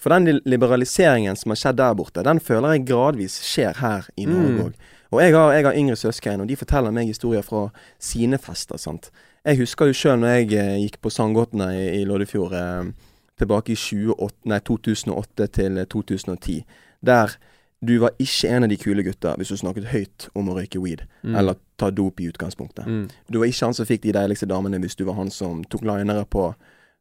[0.00, 4.24] For den liberaliseringen som har skjedd der borte, den føler jeg gradvis skjer her i
[4.28, 4.72] Norge Mm.
[5.10, 7.68] Og jeg har, jeg har yngre søsken, og de forteller meg historier fra
[7.98, 8.76] sine fester.
[8.78, 9.10] sant?
[9.44, 12.92] Jeg husker jo sjøl når jeg eh, gikk på Sandgottene i, i Loddefjord eh,
[13.40, 16.62] tilbake i 28, nei, 2008 til 2010.
[17.02, 17.34] Der
[17.80, 20.80] du var ikke en av de kule gutta hvis du snakket høyt om å røyke
[20.82, 21.06] weed.
[21.24, 21.36] Mm.
[21.40, 22.86] Eller ta dop i utgangspunktet.
[22.86, 23.06] mm.
[23.32, 25.86] Du var ikke han som fikk de deiligste damene hvis du var han som tok
[25.88, 26.50] linere på,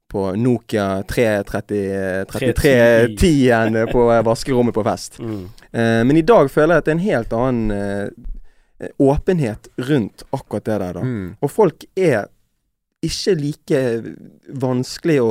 [0.09, 5.19] på Nokia 33310-en på vaskerommet på fest.
[5.19, 5.43] Mm.
[5.71, 8.07] Eh, men i dag føler jeg at det er en helt annen eh,
[8.97, 11.03] åpenhet rundt akkurat det der, da.
[11.05, 11.35] Mm.
[11.39, 12.25] Og folk er
[13.05, 13.79] ikke like
[14.59, 15.29] vanskelig å,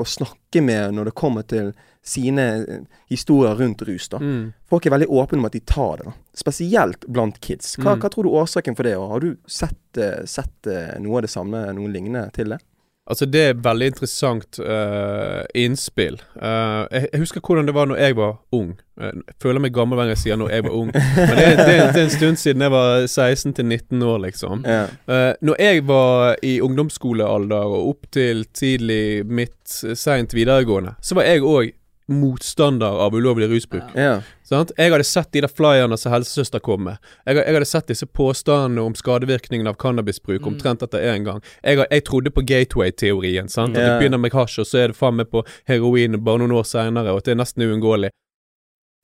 [0.00, 1.72] å snakke med når det kommer til
[2.04, 2.80] sine eh,
[3.12, 4.18] historier rundt rus, da.
[4.20, 4.48] Mm.
[4.68, 6.14] Folk er veldig åpne om at de tar det, da.
[6.36, 7.76] Spesielt blant kids.
[7.78, 8.00] Hva, Mm.
[8.02, 9.00] hva tror du årsaken for det, er?
[9.12, 12.60] har du sett, eh, sett eh, noe av det samme, noe lignende til det?
[13.04, 16.14] Altså, det er veldig interessant uh, innspill.
[16.36, 18.70] Uh, jeg, jeg husker hvordan det var når jeg var ung.
[19.00, 20.92] Eh, jeg føler meg gammel hver gang jeg sier når jeg var ung.
[21.18, 24.64] Men det, det, det er en stund siden jeg var 16 til 19 år, liksom.
[24.64, 24.86] Ja.
[25.04, 31.28] Uh, når jeg var i ungdomsskolealder og opp til tidlig, midt, seint videregående, så var
[31.28, 31.74] jeg òg
[32.08, 33.82] motstander av ulovlig rusbruk.
[33.96, 34.02] Ja.
[34.02, 34.22] ja.
[34.44, 34.72] Sant?
[34.76, 36.98] Jeg hadde sett de der flyerne som helsesøster kom med.
[37.26, 40.50] Jeg, jeg hadde sett disse påstandene om skadevirkningen av cannabisbruk Mm.
[40.52, 41.40] omtrent etter én gang.
[41.64, 43.48] Jeg, jeg trodde på gateway-teorien.
[43.48, 43.76] sant?
[43.76, 43.94] At Ja.
[43.94, 46.64] du begynner med hasj, og så er det faen meg på heroin bare noen år
[46.68, 48.10] seinere, og at det er nesten uunngåelig.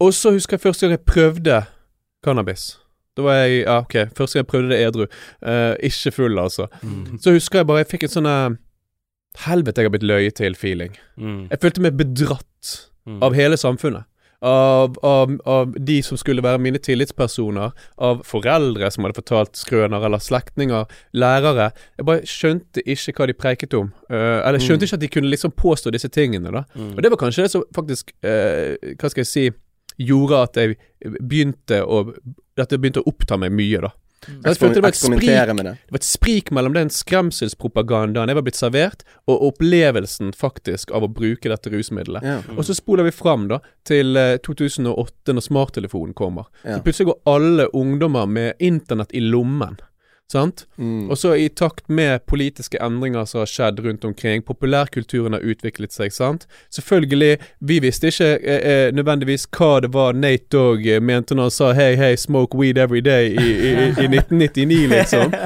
[0.00, 1.66] Og så husker jeg første gang jeg prøvde
[2.24, 2.76] cannabis.
[3.16, 5.06] Da var jeg Ja, ok, første gang jeg prøvde det edru.
[5.42, 6.66] Uh, ikke full, altså.
[6.82, 7.18] Mm.
[7.20, 8.56] Så husker jeg bare jeg fikk en sånn eh,
[9.46, 10.96] Helvete, jeg har blitt løyet til-feeling.
[11.16, 11.48] Mm.
[11.50, 13.20] Jeg følte meg bedratt Mm.
[13.26, 14.06] av hele samfunnet.
[14.40, 20.00] Av, av, av de som skulle være mine tillitspersoner, av foreldre som hadde fortalt skrøner,
[20.06, 21.66] eller slektninger, lærere.
[21.98, 23.90] Jeg bare skjønte ikke hva de preiket om.
[24.08, 24.88] Uh, eller skjønte Mm.
[24.88, 26.64] ikke at de kunne liksom påstå disse tingene, da.
[26.74, 26.94] Mm.
[26.96, 29.44] Og det var kanskje det som faktisk uh, Hva skal jeg si
[30.00, 30.78] gjorde at jeg
[31.20, 32.06] begynte å
[32.56, 33.90] At det begynte å oppta meg mye, da.
[34.28, 34.42] Mm.
[34.42, 35.62] Det var et sprik det.
[35.64, 41.06] det var et sprik mellom den skremselspropagandaen jeg var blitt servert, og opplevelsen faktisk av
[41.06, 42.26] å bruke dette rusmiddelet.
[42.26, 42.38] Ja.
[42.56, 46.50] Og så spoler vi fram da til eh, 2008, når smarttelefonen kommer.
[46.64, 46.76] Ja.
[46.76, 49.80] Så plutselig går alle ungdommer med internett i lommen.
[50.30, 50.66] Sant?
[50.78, 51.08] Mm.
[51.10, 55.90] Og så i takt med politiske endringer som har skjedd rundt omkring, populærkulturen har utviklet
[55.90, 56.46] seg, sant.
[56.70, 61.50] Selvfølgelig, vi visste ikke eh, eh, nødvendigvis hva det var Nate Dogg eh, mente når
[61.50, 65.34] han sa 'hei, hei, smoke weed every day' i, i, i, i 1999, liksom.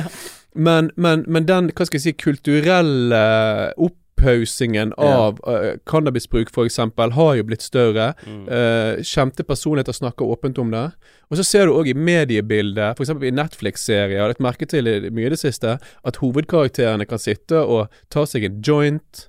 [0.55, 3.73] Men, men, men den, hva skal jeg si, kulturelle
[4.25, 8.15] opphaussingen av eh, cannabisbruk, eksempel, har jo blitt større.
[8.27, 8.49] Mm.
[8.49, 10.91] Uh, kjente personligheter snakker åpent om det.
[11.31, 13.11] Og så ser du òg i mediebildet, f.eks.
[13.11, 17.61] i Netflix-serier, jeg har lagt merke til mye i det siste, at hovedkarakterene kan sitte
[17.61, 19.29] og ta seg en joint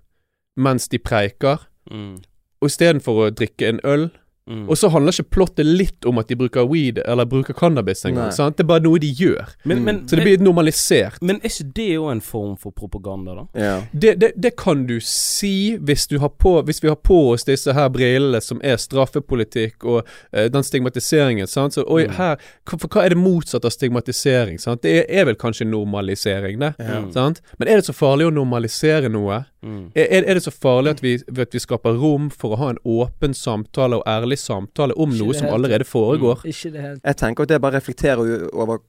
[0.57, 2.15] mens de preiker, Mm.
[2.61, 4.07] og istedenfor å drikke en øl.
[4.47, 4.67] Mm.
[4.69, 8.29] Og så handler ikke plottet litt om at de bruker weed eller bruker cannabis engang.
[8.29, 9.47] Det er bare noe de gjør.
[9.65, 9.83] men, Mm.
[9.85, 11.17] men, Så det blir normalisert.
[11.21, 13.45] men er ikke det òg en form for propaganda, da?
[13.55, 13.81] Ja.
[13.91, 17.43] Det, det, det kan du si hvis, du har på, hvis vi har på oss
[17.43, 20.05] disse her brillene som er straffepolitikk og
[20.35, 21.47] uh, den stigmatiseringen.
[21.47, 21.73] Sant?
[21.73, 22.13] Så, oi, Mm.
[22.17, 22.37] her,
[22.69, 24.59] for hva er det motsatte av stigmatisering?
[24.61, 24.83] Sant?
[24.83, 26.75] Det er, er vel kanskje normalisering, det.
[26.79, 27.01] Ja.
[27.11, 27.41] Sant?
[27.57, 29.85] Men er det så farlig å normalisere noe Mm.
[29.97, 32.81] Er, er det så farlig at vi, at vi skaper rom for å ha en
[32.85, 36.45] åpen samtale og ærlig samtale om Ikke noe som allerede foregår?
[36.45, 37.01] Ikke det helt.
[37.03, 38.83] Jeg tenker at det bare reflekterer over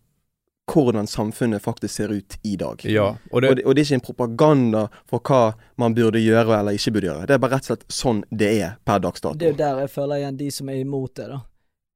[0.67, 2.83] hvordan samfunnet faktisk ser ut i dag.
[2.85, 3.05] Ja.
[3.31, 5.43] Og Og, det, det, og det er ikke en propaganda for hva
[5.79, 7.27] man burde gjøre eller ikke burde gjøre.
[7.27, 9.39] Det er bare rett og slett sånn det er per dags dato.
[9.39, 11.41] Det er jo der jeg føler igjen de som er imot det, da,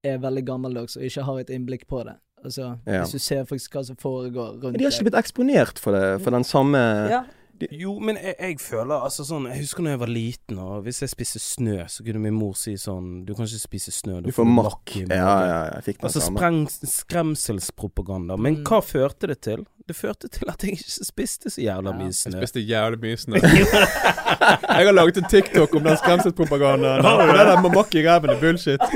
[0.06, 2.14] er veldig gammeldags og ikke har et innblikk på det.
[2.44, 3.02] Altså, Ja.
[3.02, 6.22] Hvis du ser faktisk hva som foregår rundt De har ikke blitt eksponert for det,
[6.22, 6.78] for den samme
[7.10, 7.24] Ja,
[7.70, 11.02] Jo, men jeg, jeg føler altså sånn Jeg husker da jeg var liten, og hvis
[11.04, 14.30] jeg spiste snø, så kunne min mor si sånn Du kan ikke spise snø, Du
[14.32, 14.94] får makk.
[15.10, 16.40] Ja, ja, jeg fikk den Altså samme.
[16.64, 18.36] Altså skremselspropaganda.
[18.40, 18.64] Men Mm.
[18.64, 19.66] hva førte det til?
[19.90, 22.38] Det førte til at jeg ikke spiste så jævla mye snø.
[22.38, 23.40] jeg spiste jævlig mye snø.
[23.42, 27.02] jeg har laget en TikTok om den skremselspropagandaen.
[27.02, 28.80] Det der med makk i ræven er bullshit.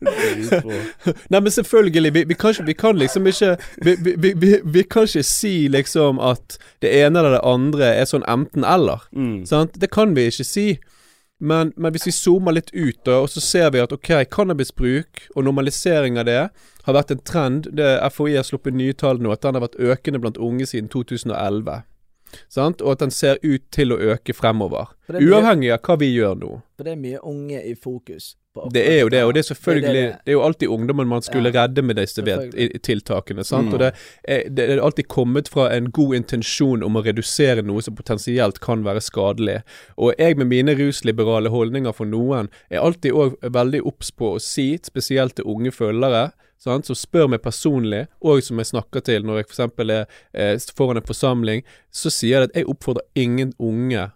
[1.30, 2.12] Nei, men selvfølgelig.
[2.14, 5.24] Vi, vi, kan, ikke, vi kan liksom ikke vi, vi, vi, vi, vi kan ikke
[5.26, 9.04] si liksom at det ene eller det andre er sånn enten-eller.
[9.12, 9.44] Mm.
[9.48, 9.76] Sant?
[9.80, 10.66] Det kan vi ikke si.
[11.40, 15.22] Men, men hvis vi zoomer litt ut, da, og så ser vi at ok, cannabisbruk
[15.34, 16.42] og normalisering av det
[16.84, 17.70] har vært en trend.
[17.76, 20.90] Det FHI har sluppet nye tall nå, at den har vært økende blant unge siden
[20.92, 21.80] 2011.
[22.52, 22.84] Sant?
[22.84, 24.92] Og at den ser ut til å øke fremover.
[25.08, 26.52] er, Uavhengig av hva vi gjør nå.
[26.76, 28.34] for det er mye unge i fokus.
[28.74, 31.08] Det er jo det, og det er selvfølgelig Det Det er er, jo alltid ungdommen
[31.08, 33.44] man skulle Ja, redde med disse ved, i, i tiltakene.
[33.44, 33.68] Sant?
[33.68, 33.74] Mm.
[33.74, 33.92] Og det
[34.24, 38.58] er, det er alltid kommet fra en god intensjon om å redusere noe som potensielt
[38.60, 39.60] kan være skadelig.
[39.96, 44.42] Og jeg med mine rusliberale holdninger for noen, er alltid òg veldig obs på å
[44.42, 49.24] si, spesielt til unge følgere, sant, som spør meg personlig, og som jeg snakker til
[49.24, 49.60] når jeg f.eks.
[49.78, 54.10] er eh, foran en forsamling, så sier jeg at jeg oppfordrer ingen unge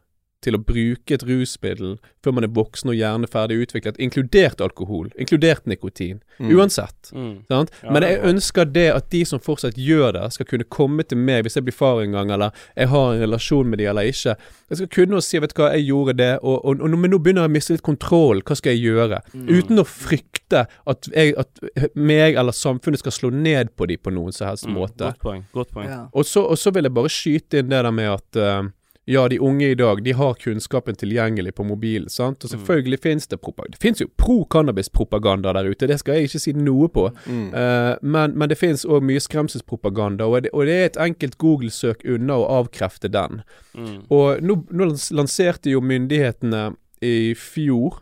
[0.45, 5.11] til å bruke et rusmiddel før man er voksen og gjerne ferdig utviklet, inkludert alkohol,
[5.21, 6.21] inkludert nikotin.
[6.39, 6.53] Mm.
[6.57, 7.11] Uansett.
[7.13, 7.35] Mm.
[7.51, 7.73] Sant?
[7.83, 11.21] Ja, Men jeg ønsker det at de som fortsatt gjør det, skal kunne komme til
[11.21, 14.09] meg hvis jeg blir far en gang, eller jeg har en relasjon med de eller
[14.09, 14.37] ikke.
[14.71, 17.19] Jeg skal kunne si 'vet du hva, jeg gjorde det', og, og, og, men nå
[17.19, 18.41] begynner jeg å miste litt kontroll.
[18.43, 19.21] Hva skal jeg gjøre?
[19.35, 19.49] Mm.
[19.59, 21.61] Uten å frykte at, jeg, at
[21.95, 24.75] meg eller samfunnet skal slå ned på de på noen som helst Mm.
[24.81, 25.05] måte.
[25.13, 25.45] Godt poeng.
[25.53, 25.89] Godt poeng.
[25.91, 26.09] Ja.
[26.13, 28.63] Og så, og så vil jeg bare skyte inn det der med at eh,
[29.05, 32.09] ja, de unge i dag de har kunnskapen tilgjengelig på mobilen.
[32.09, 32.45] sant?
[32.45, 33.77] Og selvfølgelig finnes det propaganda.
[33.77, 37.11] Det finnes jo pro-cannabis-propaganda der ute, det skal jeg ikke si noe på.
[37.27, 37.51] Mm.
[37.53, 41.37] Uh, men, men det finnes òg mye skremselspropaganda, og det, og det er et enkelt
[41.39, 43.43] Google-søk unna å avkrefte den.
[43.77, 43.99] Mm.
[44.09, 46.71] Og nå, nå lanserte jo myndighetene
[47.05, 48.01] i fjor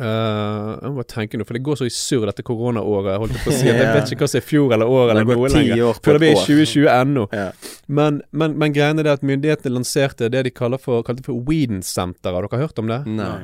[0.00, 3.18] eh, Jeg må bare tenke nå, for det går så i surr dette koronaåret.
[3.22, 5.06] Holdt jeg på å si at Jeg vet ikke hva som er fjor eller år
[5.06, 5.74] Det eller noe lenger.
[6.22, 7.26] vi er i 2020 ennå.
[7.32, 7.48] Ja.
[7.86, 12.34] Men, men, men greiene er at myndighetene lanserte det de kaller for, kalte for Weeden-senteret.
[12.34, 13.02] Har dere hørt om det?
[13.18, 13.34] Nei.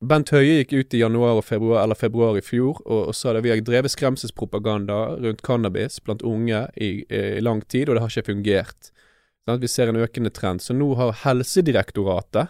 [0.00, 3.34] Bent Høie gikk ut i januar og februar, eller februar i fjor og, og sa
[3.36, 8.04] det vi har drevet skremselspropaganda rundt cannabis blant unge i, i lang tid, og det
[8.06, 8.88] har ikke fungert.
[9.44, 10.64] Sånn, vi ser en økende trend.
[10.64, 12.48] Så nå har Helsedirektoratet,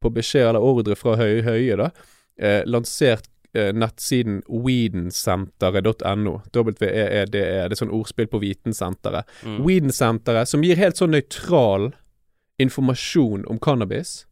[0.00, 1.90] på beskjed eller ordre fra Høie, Høie da,
[2.38, 6.34] eh, lansert eh, nettsiden weedensenteret.no.
[6.52, 7.26] W-e-e-d-e.
[7.30, 9.28] Det er sånn ordspill på Vitensenteret.
[9.44, 9.58] Mm.
[9.66, 11.92] Weedensenteret, som gir helt sånn nøytral
[12.62, 14.22] informasjon om cannabis.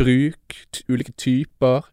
[0.00, 0.56] Bruk,
[0.88, 1.88] ulike typer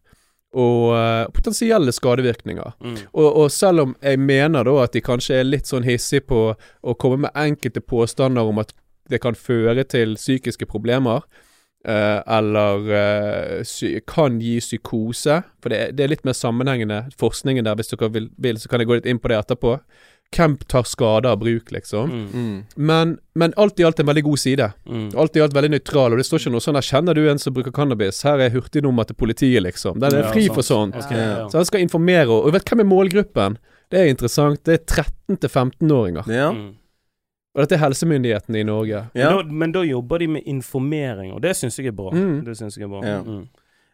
[0.50, 2.72] og uh, potensielle skadevirkninger.
[2.82, 2.96] Mm.
[3.12, 6.40] Og, og selv om jeg mener da at de kanskje er litt sånn hissige på
[6.56, 8.74] å komme med enkelte påstander om at
[9.10, 11.22] det kan føre til psykiske problemer,
[11.86, 17.02] eh, eller uh, sy kan gi psykose, for det er, det er litt mer sammenhengende,
[17.20, 19.78] forskningen der, hvis dere vil, vil, så kan jeg gå litt inn på det etterpå.
[20.30, 22.10] Hvem tar skade av bruk, liksom?
[22.10, 22.26] Mm.
[22.30, 22.58] Mm.
[22.76, 24.68] Men, men alt i alt en veldig god side.
[24.86, 25.08] Mm.
[25.18, 27.38] Alt i alt veldig nøytral, og det står ikke noe sånn der 'Kjenner du en
[27.42, 29.98] som bruker cannabis?' Her er hurtignummer til politiet, liksom.
[29.98, 30.54] Den er Ja, fri sant.
[30.54, 30.94] for sånt.
[30.94, 31.36] Okay, Ja.
[31.38, 31.48] ja.
[31.48, 33.58] Så han skal informere, og vet hvem er målgruppen?
[33.90, 34.62] Det er interessant.
[34.62, 36.28] Det er 13 til 15-åringer.
[36.30, 36.52] Ja.
[36.52, 36.76] Mm.
[37.54, 39.06] Og dette er helsemyndighetene i Norge.
[39.14, 39.30] ja.
[39.30, 42.12] Men, da, men da jobber de med informering, og det syns jeg er bra.
[42.14, 42.44] Mm.
[42.46, 43.00] Det synes jeg er bra.
[43.06, 43.22] Ja.
[43.26, 43.48] Mm.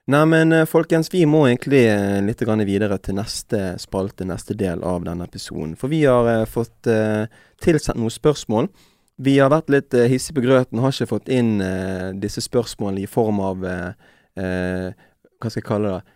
[0.07, 4.55] Nei, men eh, folkens, vi må egentlig eh, litt grann videre til neste spalte, neste
[4.55, 5.73] del av denne episoden.
[5.81, 7.25] For vi har eh, fått uh,
[7.65, 8.69] tilsendt noen spørsmål.
[9.17, 13.03] Vi har vært litt uh, hissige på grøten, har ikke fått inn uh, disse spørsmålene
[13.03, 14.93] i form av uh, eh,
[15.41, 16.15] Hva skal jeg kalle det?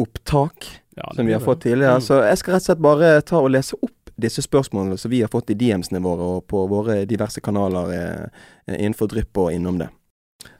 [0.00, 0.64] Opptak,
[0.96, 1.44] Ja, det som vi har det.
[1.44, 1.98] fått tidligere.
[2.00, 2.04] Mm.
[2.06, 5.22] Så jeg skal rett og slett bare ta og lese opp disse spørsmålene som vi
[5.24, 9.54] har fått i DMs-ene våre og på våre diverse kanaler eh, eh, innenfor Drypp og
[9.54, 9.90] innom det.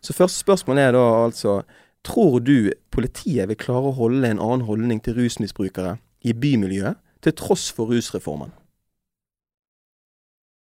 [0.04, 1.62] Så første spørsmål er da altså
[2.00, 7.34] Tror du politiet vil klare å holde en annen holdning til rusmisbrukere i bymiljøet, til
[7.36, 8.54] tross for rusreformen?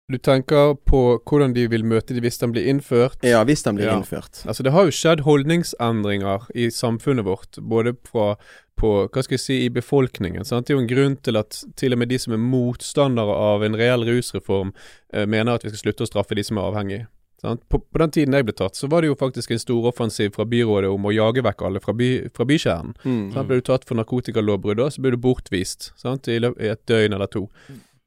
[0.08, 3.24] Du tenker på hvordan de vil møte de hvis den blir innført?
[3.26, 3.96] Ja, hvis den blir Ja.
[3.98, 4.44] innført.
[4.46, 8.36] Altså, det har jo skjedd holdningsendringer i samfunnet vårt, både fra
[8.78, 10.44] på, hva skal jeg si, i befolkningen.
[10.46, 10.68] Sant?
[10.68, 13.64] Det er jo en grunn til at til og med de som er motstandere av
[13.64, 14.74] en reell rusreform,
[15.14, 17.08] eh, mener at vi skal slutte å straffe de som er avhengige.
[17.42, 17.62] Sant?
[17.70, 20.44] På, på den tiden jeg ble tatt, så var det jo faktisk en storoffensiv fra
[20.46, 22.94] byrådet om å jage vekk alle fra, by, fra bykjernen.
[23.06, 23.34] Mm.
[23.34, 23.48] Sant?
[23.48, 26.28] Ble du tatt for narkotikalovbrudd, så ble du bortvist sant?
[26.28, 27.48] I, et døgn eller to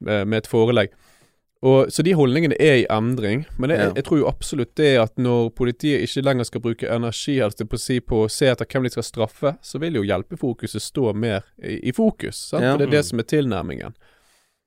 [0.01, 0.93] med, med et forelegg.
[1.67, 3.93] Og, så de holdningene er i endring, men jeg, Ja.
[3.97, 7.75] jeg tror jo absolutt det at når politiet ikke lenger skal bruke energi altså på
[7.75, 11.13] å si på å se etter hvem de skal straffe, så vil jo hjelpefokuset stå
[11.19, 12.37] mer i, i fokus.
[12.53, 12.63] Sant?
[12.63, 12.77] Ja.
[12.77, 13.97] For det er det som er tilnærmingen.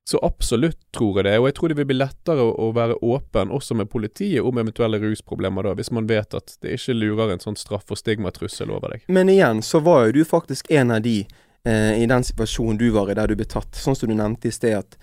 [0.04, 2.98] Så absolutt tror jeg det, og jeg tror det vil bli lettere å, å være
[3.06, 7.32] åpen også med politiet om eventuelle rusproblemer da, hvis man vet at det ikke lurer
[7.32, 9.06] en sånn straff- og stigmatrussel over deg.
[9.08, 11.22] Men igjen så var jo du faktisk en av de
[11.64, 13.78] eh, i den situasjonen du var i der du ble tatt.
[13.80, 14.98] Sånn som du nevnte i sted at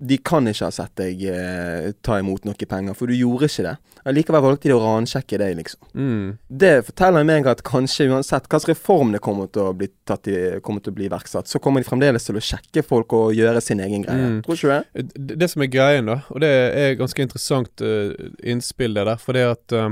[0.00, 3.64] de kan ikke ha sett deg eh, ta imot noe penger, for du gjorde ikke
[3.66, 3.74] det.
[4.08, 5.80] Allikevel valgte de å ransjekke deg, liksom.
[5.92, 6.26] Mm.
[6.62, 10.36] Det forteller meg at kanskje uansett hvilken reform det kommer til å bli, tatt i,
[10.64, 13.62] kommer til å bli iverksatt, så kommer de fremdeles til å sjekke folk og gjøre
[13.64, 14.34] sin egen greie.
[14.38, 14.42] Mm.
[14.46, 15.06] Tror ikke du det?
[15.16, 18.12] Det, det som er greien, da, og det er ganske interessant uh,
[18.44, 19.88] innspill det der, for det at uh,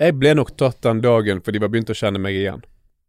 [0.00, 2.64] jeg ble nok tatt den dagen fordi de var begynt å kjenne meg igjen.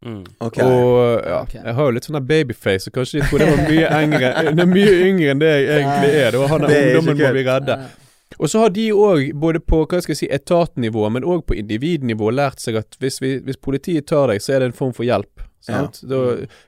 [0.05, 0.25] Mm.
[0.39, 0.63] Okay.
[0.63, 1.61] Og ja, okay.
[1.63, 4.61] jeg har jo litt sånn babyface, og kanskje de tror det var mye yngre Det
[4.61, 6.37] er mye yngre enn det jeg egentlig er.
[6.51, 7.79] Han Det er ikke ungdommen må vi redde.
[8.37, 11.57] Og så har de òg, både på hva skal jeg si, etatnivå, men òg på
[11.57, 14.93] individnivå, lært seg at hvis, vi, hvis politiet tar deg, så er det en form
[14.93, 15.45] for hjelp.
[15.65, 16.01] Sant?
[16.05, 16.21] Da,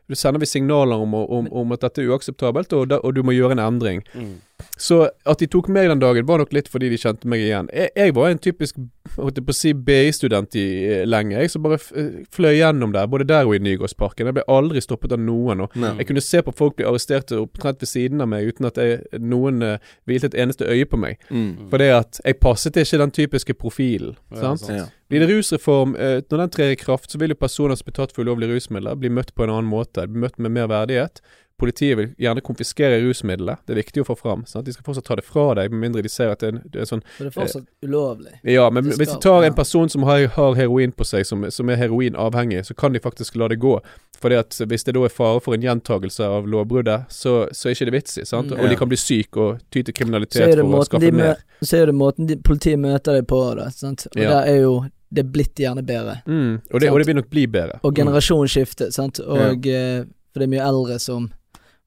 [0.10, 3.22] da sender vi signaler om, om, om at dette er uakseptabelt, og, da, og du
[3.28, 4.02] må gjøre en endring.
[4.16, 4.40] Mm.
[4.80, 7.70] Så at de tok meg den dagen, var nok litt fordi de kjente meg igjen.
[7.76, 8.80] Jeg, jeg var en typisk
[9.18, 12.94] holdt jeg på å si BI-student i eh, lenge, jeg som bare eh, fløy gjennom
[12.94, 14.30] der, både der og i Nygårdsparken.
[14.30, 15.66] Jeg ble aldri stoppet av noen.
[15.66, 15.96] Og Nei.
[16.02, 19.02] jeg kunne se på folk bli arrestert omtrent ved siden av meg uten at jeg,
[19.24, 21.20] noen uh, hvilte et eneste øye på meg.
[21.32, 21.70] Mm.
[21.72, 24.16] For at jeg passet ikke den typiske profilen.
[24.34, 24.66] Ja, sant?
[24.66, 24.78] sant.
[24.78, 24.88] Ja.
[25.10, 27.98] Blir det rusreform, uh, når den trer i kraft, så vil jo personer som blir
[27.98, 30.08] tatt for ulovlige rusmidler, bli møtt på en annen måte.
[30.10, 31.24] Bli møtt med mer verdighet.
[31.60, 33.62] Politiet vil gjerne konfiskere rusmiddelet.
[33.68, 34.46] Det er viktig å få fram.
[34.48, 34.66] Sant?
[34.66, 36.62] De skal fortsatt ta det fra deg, med mindre de ser at det er en,
[36.72, 38.36] det er sånn For det er fortsatt ulovlig.
[38.48, 41.44] Ja, men skal, hvis de tar en person som har, har heroin på seg, som,
[41.52, 43.76] som er heroinavhengig, så kan de faktisk la det gå.
[44.20, 47.76] Fordi at hvis det da er fare for en gjentagelse av lovbruddet, så, så er
[47.78, 48.26] ikke det vits i.
[48.28, 48.52] sant?
[48.52, 48.60] Mm.
[48.64, 51.44] Og de kan bli syke og ty til kriminalitet for å skaffe mer.
[51.64, 53.70] så er det måten de, politiet møter deg på, da.
[53.76, 54.08] Sant?
[54.12, 54.40] Og Ja.
[54.40, 54.80] der er jo
[55.10, 56.20] det er blitt gjerne bedre.
[56.30, 56.62] Mm.
[56.70, 57.80] Og, det, og det vil nok bli bedre.
[57.82, 59.18] Og generasjonsskifte, sant.
[59.26, 60.06] Og ja.
[60.30, 61.32] For det er mye eldre som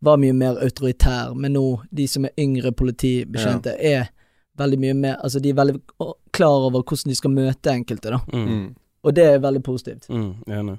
[0.03, 4.09] var mye mer autoritær, men nå, de som er yngre politibetjente, er
[4.59, 5.79] veldig mye mer Altså, de er veldig
[6.35, 8.19] klar over hvordan de skal møte enkelte, da.
[8.33, 8.49] Mm.
[8.49, 8.67] Mm.
[9.03, 10.11] Og det er veldig positivt.
[10.11, 10.33] Mm.
[10.47, 10.77] Enig.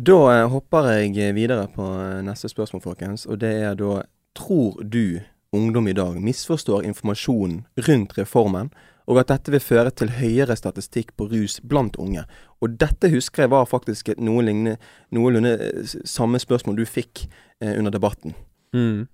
[0.00, 3.26] Da eh, hopper jeg videre på eh, neste spørsmål, folkens.
[3.26, 4.00] Og det er da
[4.38, 5.18] Tror du
[5.52, 8.70] ungdom i dag misforstår informasjonen rundt reformen,
[9.10, 12.22] og at dette vil føre til høyere statistikk på rus blant unge?
[12.62, 17.74] Og dette husker jeg var faktisk et noe noenlunde eh, samme spørsmål du fikk eh,
[17.74, 18.36] under debatten.
[18.76, 19.08] Mm.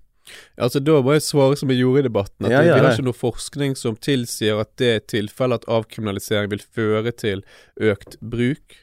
[0.59, 2.47] Altså Da må jeg svare som jeg gjorde i debatten.
[2.47, 5.69] At Ja, ja, Vi har ikke noe forskning som tilsier at det er tilfellet at
[5.71, 7.45] avkriminalisering vil føre til
[7.79, 8.81] økt bruk.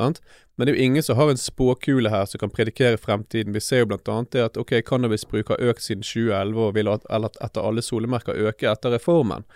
[0.00, 0.20] Sant?
[0.56, 3.54] Men det er jo ingen som har en spåkule her som kan predikere fremtiden.
[3.54, 6.90] Vi ser jo blant annet det at ok, cannabisbruk har økt siden 2011 og vil
[6.92, 9.46] at, etter alle solemerker øke etter reformen.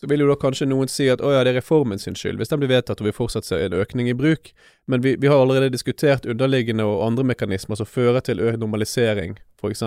[0.00, 2.38] Så vil jo da kanskje noen si at å ja, det er reformen sin skyld,
[2.40, 4.48] hvis den blir vedtatt og vi fortsatt ser en økning i bruk.
[4.88, 9.36] Men vi, vi har allerede diskutert underliggende og andre mekanismer som fører til økt normalisering,
[9.60, 9.82] f.eks.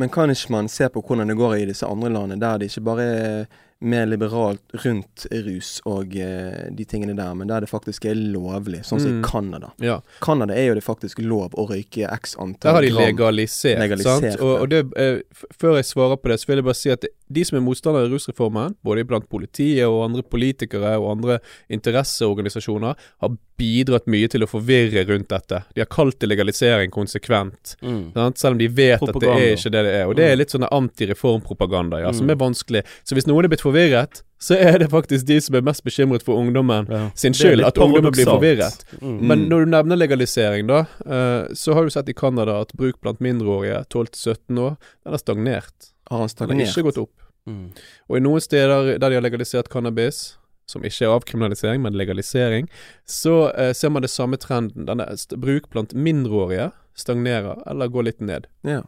[0.00, 2.70] Men kan ikke man se på hvordan det går i disse andre landene, der det
[2.72, 3.44] ikke bare er
[3.80, 8.82] mer liberalt rundt rus og eh, de tingene der, men der det faktisk er lovlig,
[8.84, 9.20] sånn som Mm.
[9.20, 9.70] i Canada.
[9.80, 10.00] Ja.
[10.20, 12.60] Canada er jo det faktisk lov å røyke x antall gram.
[12.60, 14.40] Der har de legalisert, Legalisert, sant?
[14.44, 15.22] Og, og det, eh,
[15.56, 17.62] før jeg svarer på det, så vil jeg bare si at det, de som er
[17.62, 21.38] motstandere av rusreformen, både blant politiet og andre politikere og andre
[21.70, 25.62] interesseorganisasjoner, har bidratt mye til å forvirre rundt dette.
[25.76, 28.12] De har kalt det legalisering konsekvent, Mm.
[28.34, 29.42] selv om de vet at det Propaganda.
[29.42, 30.04] er ikke det det er.
[30.08, 30.38] Og det er Mm.
[30.38, 32.30] litt sånn antireformpropaganda, ja, som Mm.
[32.30, 32.84] er vanskelig.
[33.04, 36.22] Så hvis noen er blitt forvirret, så er det faktisk de som er mest bekymret
[36.22, 37.10] for ungdommen Ja.
[37.14, 38.84] sin skyld, at ungdommen blir forvirret.
[39.02, 39.20] Mm.
[39.20, 42.98] Men når du nevner legalisering, da, eh, så har du sett i Canada at bruk
[43.02, 45.92] blant mindreårige 12-17 år, den har stagnert.
[46.10, 47.10] Har han Den har ikke gått opp.
[47.48, 47.70] Mm.
[48.08, 50.36] Og i noen steder der de har legalisert cannabis,
[50.70, 52.68] som ikke er avkriminalisering, men legalisering,
[53.08, 54.86] så eh, ser man det samme trenden.
[54.86, 58.46] Denne st bruk blant mindreårige stagnerer, eller går litt ned.
[58.66, 58.84] Ja.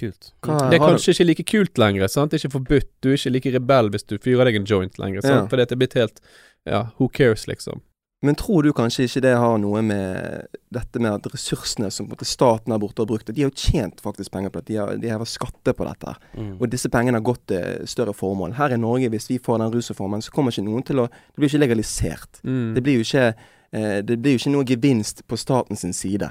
[0.00, 0.32] Kult.
[0.40, 2.32] Hva Det er kanskje kanskje ikke like kult lenger, sant?
[2.32, 2.90] Det er ikke forbudt.
[3.04, 5.44] Du er ikke like rebell hvis du fyrer deg en joint lenger, sant?
[5.44, 5.46] Ja.
[5.52, 6.22] Fordi det er blitt helt
[6.68, 7.80] Ja, who cares, liksom.
[8.22, 12.74] Men tror du kanskje ikke det har noe med dette med at ressursene som staten
[12.74, 14.66] her borte har brukt De har jo tjent faktisk penger på det.
[14.68, 16.12] De har, de har skatter på dette.
[16.36, 16.50] Mm.
[16.58, 18.58] Og disse pengene har gått til større formål.
[18.58, 21.40] Her i Norge, hvis vi får den rusreformen, så kommer ikke noen til å Det
[21.40, 22.42] blir ikke legalisert.
[22.44, 22.74] Mm.
[22.76, 23.24] Det blir jo ikke
[23.72, 26.28] eh, Det blir jo ikke noe gevinst på statens side.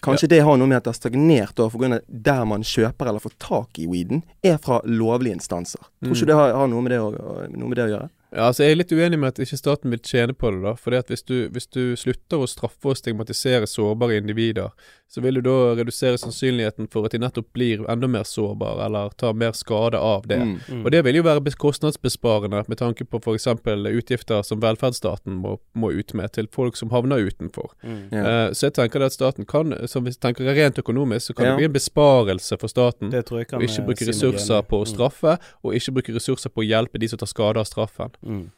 [0.00, 2.62] Kanskje det har noe med at det har stagnert da, for grunn av der man
[2.64, 5.82] kjøper eller får tak i weeden, er fra lovlige instanser.
[6.00, 6.16] Tror Mm.
[6.16, 7.10] ikke det har, har noe, med det å,
[7.50, 8.08] noe med det å gjøre?
[8.30, 10.62] Ja, altså Jeg er litt uenig med at ikke staten vil tjene på det.
[10.62, 14.70] da Fordi at hvis du, hvis du slutter å straffe og stigmatisere sårbare individer,
[15.10, 19.10] så vil du da redusere sannsynligheten for at de nettopp blir enda mer sårbare, eller
[19.18, 20.38] tar mer skade av det.
[20.38, 20.52] Mm.
[20.68, 20.84] Mm.
[20.84, 23.48] Og det vil jo være kostnadsbesparende med tanke på f.eks.
[23.90, 27.72] utgifter som velferdsstaten må, må ut med til folk som havner utenfor.
[27.82, 27.98] Mm.
[28.12, 28.28] yeah.
[28.28, 31.50] uh, så jeg tenker at staten kan, som vi tenker rent økonomisk, så kan Ja.
[31.50, 33.10] det bli en besparelse for staten.
[33.10, 35.96] Det tror jeg kan Og ikke eh, bruke si ressurser på å straffe, og ikke
[35.98, 38.14] bruke ressurser på å hjelpe de som tar skade av straffen.
[38.22, 38.50] Mm.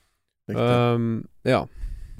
[0.52, 0.56] Mm.
[0.58, 1.64] Um, ja.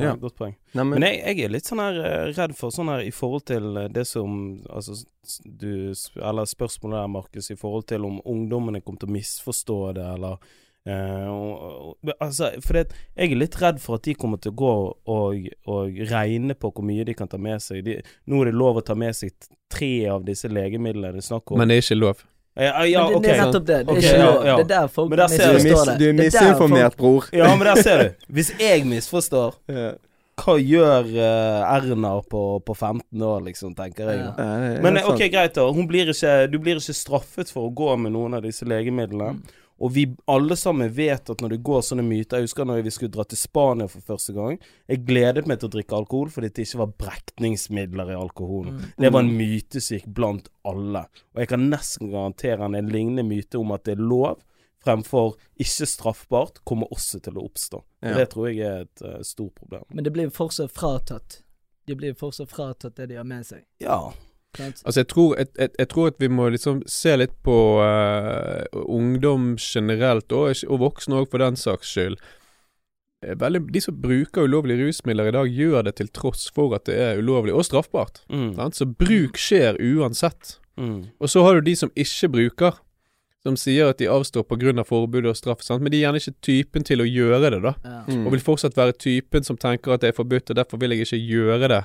[0.02, 0.16] Ja, Ja.
[0.20, 0.56] Godt poeng.
[0.72, 3.12] Nei, Men men, jeg, jeg er litt sånn her eh, redd for sånn her i
[3.14, 4.34] forhold til eh, det som
[4.72, 4.96] Altså
[5.44, 10.06] du Eller spørsmålet der, Markus, i forhold til om ungdommene kommer til å misforstå det,
[10.16, 10.38] eller
[10.88, 14.52] eh, og, og, Altså, for det, jeg er litt redd for at de kommer til
[14.54, 14.72] å gå
[15.14, 17.84] og, og regne på hvor mye de kan ta med seg.
[17.86, 19.32] De, nå er det lov å ta med seg
[19.72, 21.62] tre av disse legemidlene det er snakk om.
[21.62, 22.26] Men det er ikke lov.
[22.56, 23.30] Ja, ja, Men det, okay.
[23.32, 23.76] er nettopp det.
[23.76, 24.56] Det er Ok, ikke ja, ja.
[24.56, 25.98] Det er der folk misforstår det.
[25.98, 27.28] du er er misinformert, bror.
[27.32, 28.26] Ja, men der ser du.
[28.28, 29.56] Hvis jeg misforstår,
[30.42, 34.20] hva gjør uh, Erna på, på 15 år, liksom, tenker jeg.
[34.20, 34.32] Ja.
[34.36, 35.66] Ja, det Men helt ok, greit da.
[35.72, 39.36] Hun blir ikke, du blir ikke straffet for å gå med noen av disse legemidlene.
[39.38, 39.61] Mm.
[39.82, 42.92] Og vi alle sammen vet at når det går sånne myter Jeg husker når vi
[42.94, 44.60] skulle dra til Spania for første gang.
[44.90, 48.78] Jeg gledet meg til å drikke alkohol fordi det ikke var brekningsmidler i alkoholen.
[48.78, 48.94] Mm.
[49.04, 51.04] Det var en myte som gikk blant alle.
[51.34, 54.42] Og jeg kan nesten garantere en lignende myte om at det er lov,
[54.82, 57.82] fremfor ikke straffbart, kommer også til å oppstå.
[57.82, 58.18] Og Ja.
[58.18, 59.84] Det tror jeg er et uh, stort problem.
[59.90, 61.42] Men det blir fortsatt fratatt.
[61.86, 63.66] De blir fortsatt fratatt det de har med seg.
[63.82, 64.12] Ja.
[64.60, 68.64] Altså, jeg tror, jeg, jeg, jeg tror at vi må liksom se litt på uh,
[68.84, 72.18] ungdom generelt, og, og voksne òg, for den saks skyld.
[73.24, 76.84] Eh, Veldig, de som bruker ulovlige rusmidler i dag, gjør det til tross for at
[76.90, 78.24] det er ulovlig og straffbart.
[78.28, 78.52] Mm.
[78.58, 78.76] Sant?
[78.76, 80.58] Så bruk skjer uansett.
[80.76, 81.12] Mm.
[81.20, 82.82] Og så har du de som ikke bruker,
[83.42, 84.84] som sier at de avstår pga.
[84.86, 85.82] forbud og straff, sant?
[85.82, 87.74] men de er gjerne ikke typen til å gjøre det, da.
[87.84, 88.04] Ja.
[88.06, 88.26] Mm.
[88.26, 91.08] Og vil fortsatt være typen som tenker at det er forbudt, og derfor vil jeg
[91.08, 91.84] ikke gjøre det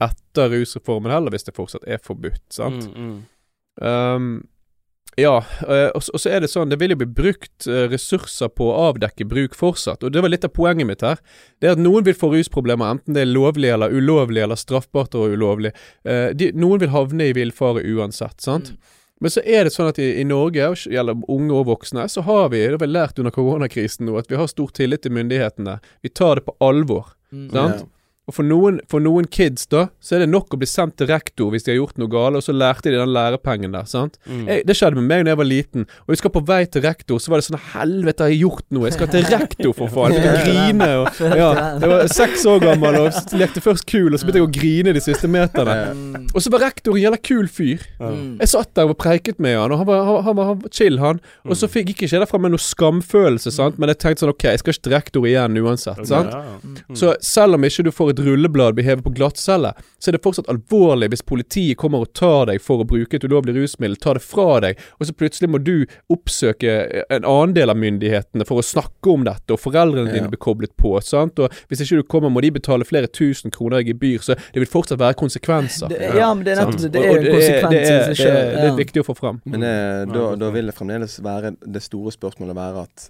[0.00, 2.88] etter rusreformen heller, hvis det fortsatt er forbudt, sant.
[2.94, 3.20] Mm, mm.
[3.86, 4.30] Um,
[5.18, 5.38] ja,
[5.68, 8.92] eh, og så- er det sånn, det vil jo bli brukt eh, ressurser på å
[8.94, 11.18] avdekke bruk fortsatt, og det var litt av poenget mitt her.
[11.60, 15.14] Det er at noen vil få rusproblemer, enten det er lovlig eller ulovlig, eller straffbart
[15.14, 15.72] og ulovlig.
[16.04, 18.70] Eh, de, noen vil havne i villfare uansett, sant.
[18.70, 18.96] Mm.
[19.20, 22.22] Men så er det sånn at i, i Norge, og gjelder unge og voksne, så
[22.24, 25.12] har vi, det har vi lært under koronakrisen nå, at vi har stor tillit til
[25.12, 25.80] myndighetene.
[26.00, 27.12] Vi tar det på alvor.
[27.32, 27.50] Mm.
[27.52, 27.84] Sant?
[28.30, 31.10] Og for noen, for noen kids, da, så er det nok å bli sendt til
[31.10, 34.20] rektor hvis de har gjort noe galt, og så lærte de den lærepengen der, sant.
[34.24, 34.44] Mm.
[34.46, 36.84] Jeg, det skjedde med meg da jeg var liten, og jeg skal på vei til
[36.86, 38.86] rektor, så var det sånn Helvete, har jeg gjort noe?
[38.88, 40.14] Jeg skal til rektor, for faen!
[40.14, 40.88] Jeg begynte å grine.
[41.00, 41.50] Og, ja,
[41.82, 44.94] jeg var seks år gammel og lekte først kul, og så begynte jeg å grine
[44.96, 45.76] de siste meterne.
[45.90, 46.30] Mm.
[46.30, 47.84] Og så var rektor en jævla kul fyr.
[48.00, 48.38] Mm.
[48.40, 50.74] Jeg satt der og preiket med han, og han var, han, han var, han var
[50.76, 51.22] chill, han.
[51.48, 54.34] Og så fikk gikk ikke jeg derfra med noe skamfølelse, sant, men jeg tenkte sånn
[54.34, 56.34] OK, jeg skal ikke til rektor igjen uansett, sant.
[56.62, 56.96] Mm.
[56.98, 60.22] Så selv om ikke du får et rulleblad blir hevet på glattcelle, så er det
[60.24, 64.18] fortsatt alvorlig hvis politiet kommer og tar deg for å bruke et ulovlig rusmiddel, tar
[64.20, 66.74] det fra deg, og så plutselig må du oppsøke
[67.10, 70.72] en annen del av myndighetene for å snakke om dette, og foreldrene dine blir koblet
[70.80, 71.38] på, sant.
[71.40, 74.62] Og hvis ikke du kommer, må de betale flere tusen kroner i gebyr, så det
[74.64, 75.88] vil fortsatt være konsekvenser.
[75.92, 76.92] Det, ja, men det er nettopp det.
[76.96, 79.40] Det er en konsekvens det i seg det, er, det er viktig å få fram.
[79.44, 80.12] Men det, Mm.
[80.14, 83.04] da, da vil det fremdeles være det store spørsmålet være at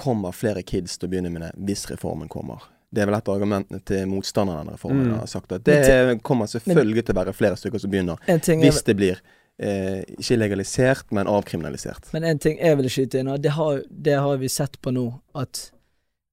[0.00, 2.62] kommer flere kids til å begynne med det hvis reformen kommer?
[2.92, 5.04] Det er vel et av argumentene til motstanderne av denne reformen.
[5.12, 5.18] Mm.
[5.20, 8.70] har sagt at Det kommer selvfølgelig til å være flere stykker som begynner, ting er
[8.70, 9.20] hvis det blir
[9.62, 12.08] eh, ikke legalisert, men avkriminalisert.
[12.12, 14.90] Men en ting jeg vil skyte inn, og det har, det har vi sett på
[14.96, 15.06] nå,
[15.38, 15.70] at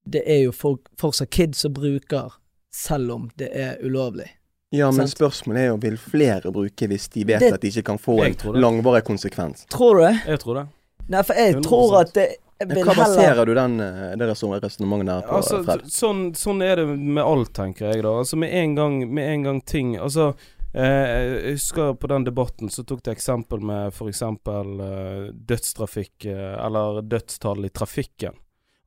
[0.08, 2.32] det er jo folk, fortsatt kids som bruker,
[2.74, 4.26] selv om det er ulovlig.
[4.74, 5.14] Ja, men Sant.
[5.16, 8.18] spørsmålet er jo vil flere bruke hvis de vet Det- at de ikke kan få
[8.24, 9.64] en langvarig konsekvens?
[9.70, 10.16] Tror du det?
[10.26, 10.66] Jeg tror det.
[11.08, 11.62] Nei, for jeg 100%.
[11.64, 12.26] tror at det
[12.66, 15.84] vil Hva heller baserer du den, eh, det resonnementet der på, Altså, Fred?
[15.94, 18.16] sånn, sånn er det med alt, tenker jeg da.
[18.18, 20.32] Altså Med en gang, med en gang ting Altså
[20.74, 24.22] eh, Jeg husker på den debatten så tok det eksempel med f.eks.
[24.22, 28.34] Eh, dødstrafikk eh, Eller dødstall i trafikken.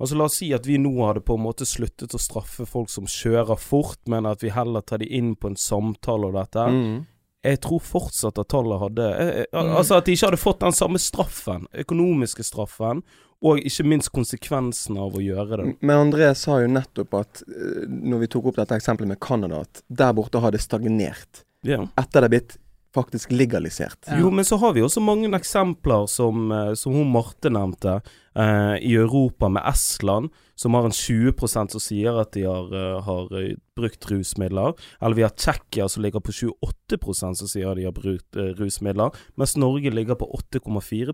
[0.01, 2.89] Altså La oss si at vi nå hadde på en måte sluttet å straffe folk
[2.89, 6.63] som kjører fort, men at vi heller tar de inn på en samtale og dette.
[6.73, 6.95] Mm.
[7.41, 9.75] Jeg tror fortsatt at tallet hadde eh, eh, Mm.
[9.79, 13.01] Altså at de ikke hadde fått den samme straffen, økonomiske straffen,
[13.41, 15.69] og ikke minst konsekvensen av å gjøre det.
[15.81, 19.63] Men André sa jo nettopp at eh, når vi tok opp dette eksempelet med Canada,
[19.65, 21.43] at der borte har det stagnert.
[21.65, 21.81] Ja.
[21.97, 22.57] Etter det er blitt
[22.95, 23.99] faktisk legalisert.
[24.07, 24.19] Ja.
[24.19, 28.01] Jo, men så har vi også mange eksempler som, eh, som hun Marte nevnte,
[28.35, 33.01] eh, i Europa med Estland, som har en 20% som sier at de har, eh,
[33.01, 34.73] har eh, brukt rusmidler.
[35.01, 39.11] Eller vi har Tsjekkia som ligger på 28% som sier de har brukt eh, rusmidler,
[39.35, 41.13] mens Norge ligger på 8,4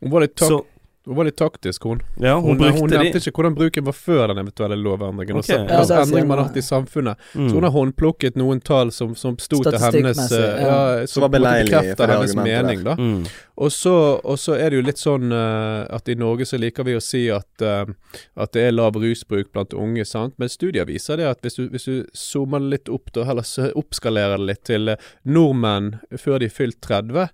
[0.00, 0.64] Hun var litt tak Så
[1.06, 2.02] Hun var litt taktisk, hun.
[2.16, 3.22] Ja, hun, Hun, hun, nevnte de.
[3.24, 5.38] ikke hvordan bruken var før den eventuelle lovendringen.
[5.40, 5.56] Okay.
[5.56, 7.16] Og Ja, altså, så man har hatt i samfunnet.
[7.34, 7.48] Mm.
[7.48, 10.76] Så hun har håndplukket noen tall som, som sto til hennes Statistikkmessig, eh, ja.
[11.00, 12.98] ja, Som bekrefter hennes mening, da.
[13.00, 13.24] Mm.
[13.60, 16.84] Og så, og så er det jo litt sånn uh, at i Norge så liker
[16.84, 17.88] vi å si at, uh,
[18.36, 20.36] at det er lav rusbruk blant unge, sant.
[20.36, 24.36] Men studier viser det at hvis du, hvis du zoomer litt opp, da, eller oppskalerer
[24.36, 27.32] det litt til uh, nordmenn før de er fylt 30,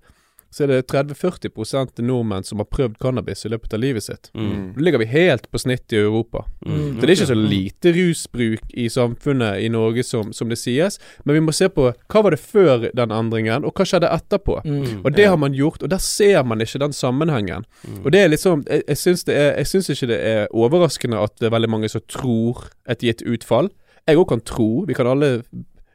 [0.57, 4.31] så er det 30-40% nordmenn som har prøvd cannabis i løpet av livet sitt.
[4.33, 4.73] Mm.
[4.77, 6.47] Da ligger vi helt på snittet i Europa.
[6.65, 6.79] Mm.
[6.97, 10.97] Så det er ikke så lite rusbruk i samfunnet i Norge som, som det sies,
[11.27, 14.59] men vi må se på hva var det før den endringen, og hva skjedde etterpå.
[14.65, 15.05] Mm.
[15.05, 17.69] Og det har man gjort, og der ser man ikke den sammenhengen.
[17.85, 18.01] Mm.
[18.07, 21.37] Og det er liksom Jeg, jeg syns det Jeg syns ikke det er overraskende at
[21.41, 23.69] det er veldig mange som tror et gitt utfall.
[24.09, 24.85] Jeg òg kan tro.
[24.89, 25.43] Vi kan alle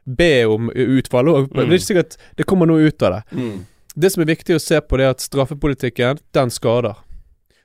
[0.06, 1.52] be om utfall, og Mm.
[1.54, 3.22] det er ikke sikkert det kommer noe ut av det.
[3.38, 3.66] Mm.
[3.94, 6.96] Det som er viktig å se på, det er at straffepolitikken, den skader.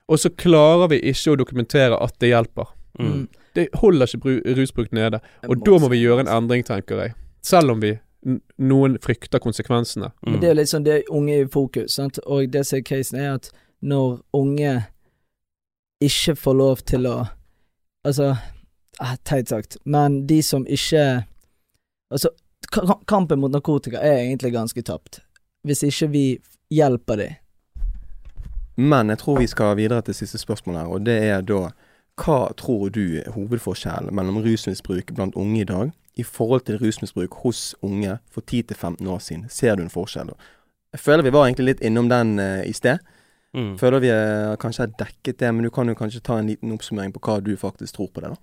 [0.08, 2.68] Og så klarer vi ikke å dokumentere at det hjelper.
[2.98, 3.28] Mm.
[3.56, 5.20] Det holder ikke bru- rusbruk nede.
[5.48, 7.14] Og da må vi gjøre en endring, tenker jeg.
[7.44, 7.94] Selv om vi
[8.58, 10.10] noen frykter konsekvensene.
[10.26, 10.30] Mm.
[10.32, 12.18] Men det er litt sånn, det er unge i fokus, sant?
[12.26, 13.50] og det som er casen er at
[13.80, 14.72] når unge
[16.04, 17.18] ikke får lov til å
[18.06, 18.28] Altså,
[19.02, 21.24] eh, teit sagt, men de som ikke
[22.14, 22.30] Altså,
[23.10, 25.18] kampen mot narkotika er egentlig ganske tapt.
[25.66, 26.24] Hvis ikke vi
[26.70, 27.36] hjelper dem.
[28.76, 31.70] Men jeg tror vi skal videre til siste spørsmål her, og det er da
[32.18, 37.34] Hva tror du er hovedforskjellen mellom rusmisbruk blant unge i dag i forhold til rusmisbruk
[37.44, 39.44] hos unge for 10-15 år siden?
[39.48, 40.32] Ser du en forskjell?
[40.92, 42.98] Jeg føler vi var egentlig litt innom den uh, i sted.
[43.54, 43.78] Mm.
[43.78, 46.72] Føler vi eh, kanskje har dekket det, men du kan jo kanskje ta en liten
[46.74, 48.36] oppsummering på hva du faktisk tror på det, da.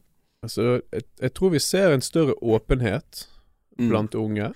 [0.47, 3.27] Altså, jeg, jeg tror vi ser en større åpenhet
[3.75, 3.89] Mm.
[3.89, 4.53] blant unge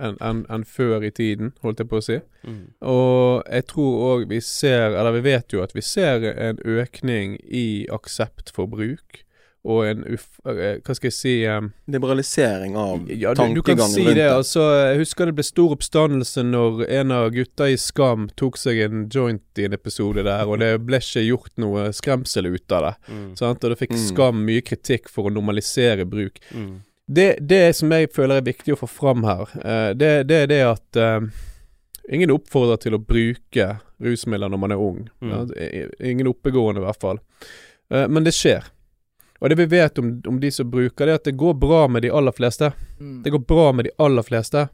[0.00, 2.18] enn en, en før i tiden, holdt jeg på å si.
[2.48, 2.60] Mm.
[2.88, 7.36] Og jeg tror òg vi ser, eller vi vet jo at vi ser en økning
[7.44, 9.24] i aksept for bruk,
[9.60, 10.38] og en uff...
[10.48, 14.24] eh, Hva skal jeg si um, Liberalisering av Ja, du, du kan si det.
[14.32, 18.80] Altså, jeg husker det ble stor oppstandelse når en av gutta i Skam tok seg
[18.86, 22.86] en joint i en episode der, og det ble ikke gjort noe skremsel ut av
[22.88, 22.94] det.
[23.12, 23.26] Mm.
[23.36, 23.60] Sant?
[23.68, 24.04] Og det fikk Mm.
[24.08, 26.40] Skam mye kritikk for å normalisere bruk.
[26.56, 26.78] Mm.
[27.10, 30.50] Det, det som jeg føler er viktig å få fram her, eh, det, det er
[30.50, 31.24] det at eh,
[32.14, 33.66] ingen oppfordrer til å bruke
[33.98, 35.00] rusmidler når man er ung.
[35.18, 35.32] Mm.
[35.32, 37.18] Ja, ingen oppegående, i hvert fall.
[37.90, 38.68] Eh, men det skjer.
[39.40, 41.86] Og det vi vet om, om de som bruker det, er at det går bra
[41.90, 42.70] med de aller fleste.
[43.00, 43.22] Mm.
[43.24, 44.68] Det går bra med de aller fleste.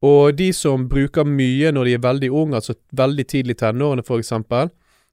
[0.00, 4.06] Og de som bruker mye når de er veldig unge, altså veldig tidlig i tenårene
[4.06, 4.32] f.eks.,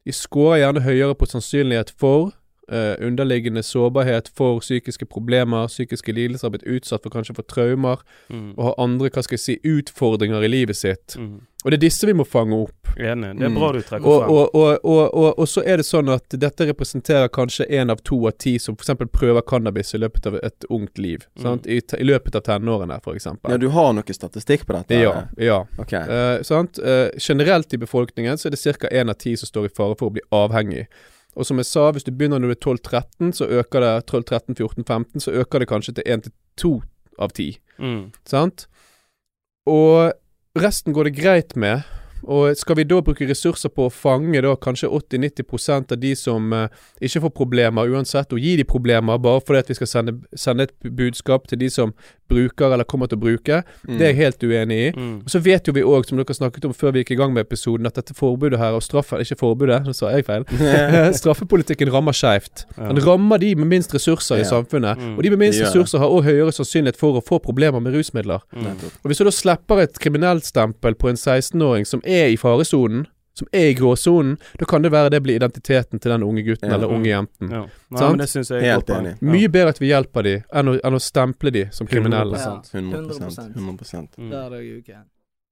[0.08, 2.37] de scorer gjerne høyere på sannsynlighet for
[2.72, 7.98] underliggende sårbarhet for psykiske problemer, psykiske lidelser, har blitt utsatt for kanskje for traumer,
[8.30, 8.54] Mm.
[8.58, 11.16] og har andre hva skal jeg si, utfordringer i livet sitt.
[11.18, 11.42] Mm.
[11.66, 12.88] Og det er disse vi må fange opp.
[12.98, 13.34] Enig.
[13.40, 13.56] Det er Mm.
[13.56, 14.32] bra du trekker Og, frem.
[14.32, 17.98] og, og, og, og, og så er det sånn at dette representerer kanskje én av
[18.04, 18.96] to av ti som f.eks.
[19.12, 21.26] prøver cannabis i løpet av et ungt liv.
[21.38, 21.44] Mm.
[21.44, 21.68] Sant?
[21.68, 23.28] I, I løpet av tenårene, f.eks.
[23.50, 24.96] Ja, du har noe statistikk på dette?
[25.02, 25.24] Ja.
[25.38, 25.66] ja.
[25.80, 26.04] Okay.
[26.08, 26.80] Uh, sant?
[26.80, 28.88] Eh, generelt i befolkningen så er det ca.
[28.92, 30.88] én av ti som står i fare for å bli avhengig.
[31.38, 35.22] Og som jeg sa, hvis du begynner når du er 12-13, så øker det 12-13-14-15,
[35.22, 36.72] så øker det kanskje til 1 2
[37.22, 37.60] av 10.
[37.78, 38.02] Mm.
[38.26, 38.66] Sant?
[39.70, 40.14] Og
[40.58, 41.86] resten går det greit med.
[42.28, 46.54] Og skal vi da bruke ressurser på å fange da kanskje 80-90% av de som
[46.54, 46.68] eh,
[47.02, 50.68] ikke får problemer uansett, og gi de problemer bare fordi at vi skal sende, sende
[50.68, 51.94] et budskap til de som
[52.28, 53.98] bruker eller kommer til å bruke, Mm.
[53.98, 54.88] det er jeg helt uenig i.
[54.92, 55.14] Mm.
[55.24, 57.32] Og så vet jo vi òg, som dere snakket om før vi gikk i gang
[57.34, 60.44] med episoden, at dette forbudet her, og straffen Ikke forbudet, nå sa jeg feil.
[61.22, 62.66] Straffepolitikken rammer skeivt.
[62.76, 65.00] Den rammer de med minst ressurser i samfunnet.
[65.00, 65.16] Mm.
[65.18, 68.44] Og de med minst ressurser har òg høyere sannsynlighet for å få problemer med rusmidler.
[68.52, 68.68] Mm.
[69.04, 73.06] Og hvis du da slipper et kriminelt stempel på en 16-åring som er i faresonen,
[73.38, 76.70] som er i gråsonen, da kan det være det blir identiteten til den unge gutten
[76.72, 76.76] Ja.
[76.76, 77.52] eller unge jenten.
[77.54, 77.60] Ja.
[77.94, 79.12] Nei, men det synes jeg er Helt enig.
[79.22, 79.28] Ja.
[79.30, 82.34] Mye bedre at vi hjelper de enn å, enn å stemple de som kriminelle.
[82.38, 82.74] 100%.
[82.74, 83.14] 100
[83.54, 84.32] 100 Mm.
[84.32, 85.06] Hver dag i uken.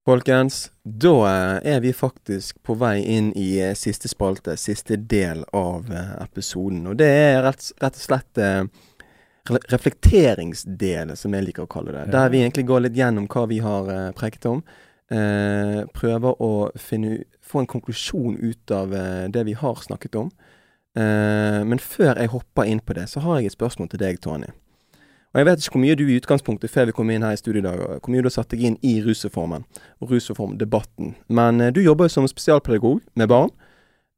[0.06, 5.44] Folkens, da eh, er vi faktisk på vei inn i eh, siste spalte, siste del
[5.54, 6.84] av eh, episoden.
[6.88, 8.42] Og det er rett, rett og slett
[9.72, 12.04] reflekteringsdelen, som jeg liker å kalle det.
[12.08, 12.12] Ja.
[12.20, 14.64] Der vi egentlig går litt gjennom hva vi har preket om.
[15.14, 16.52] Eh, prøver å
[16.82, 20.32] finne, få en konklusjon ut av eh, det vi har snakket om.
[20.98, 24.22] Eh, men før jeg hopper inn på det, så har jeg et spørsmål til deg,
[24.24, 24.50] Tony.
[25.36, 27.40] Og jeg vet ikke hvor mye du i utgangspunktet, før vi kom inn her i
[27.40, 29.66] studio i dag, hvor mye du har satt deg inn i rusreformen
[30.00, 31.12] og rusreformdebatten.
[31.28, 33.52] Men eh, du jobber jo som spesialpedagog med barn.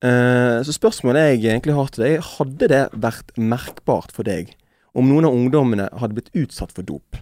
[0.06, 4.54] Eh, så spørsmålet jeg egentlig har til deg, hadde det vært merkbart for deg
[4.98, 7.18] om noen av ungdommene hadde blitt utsatt for dop?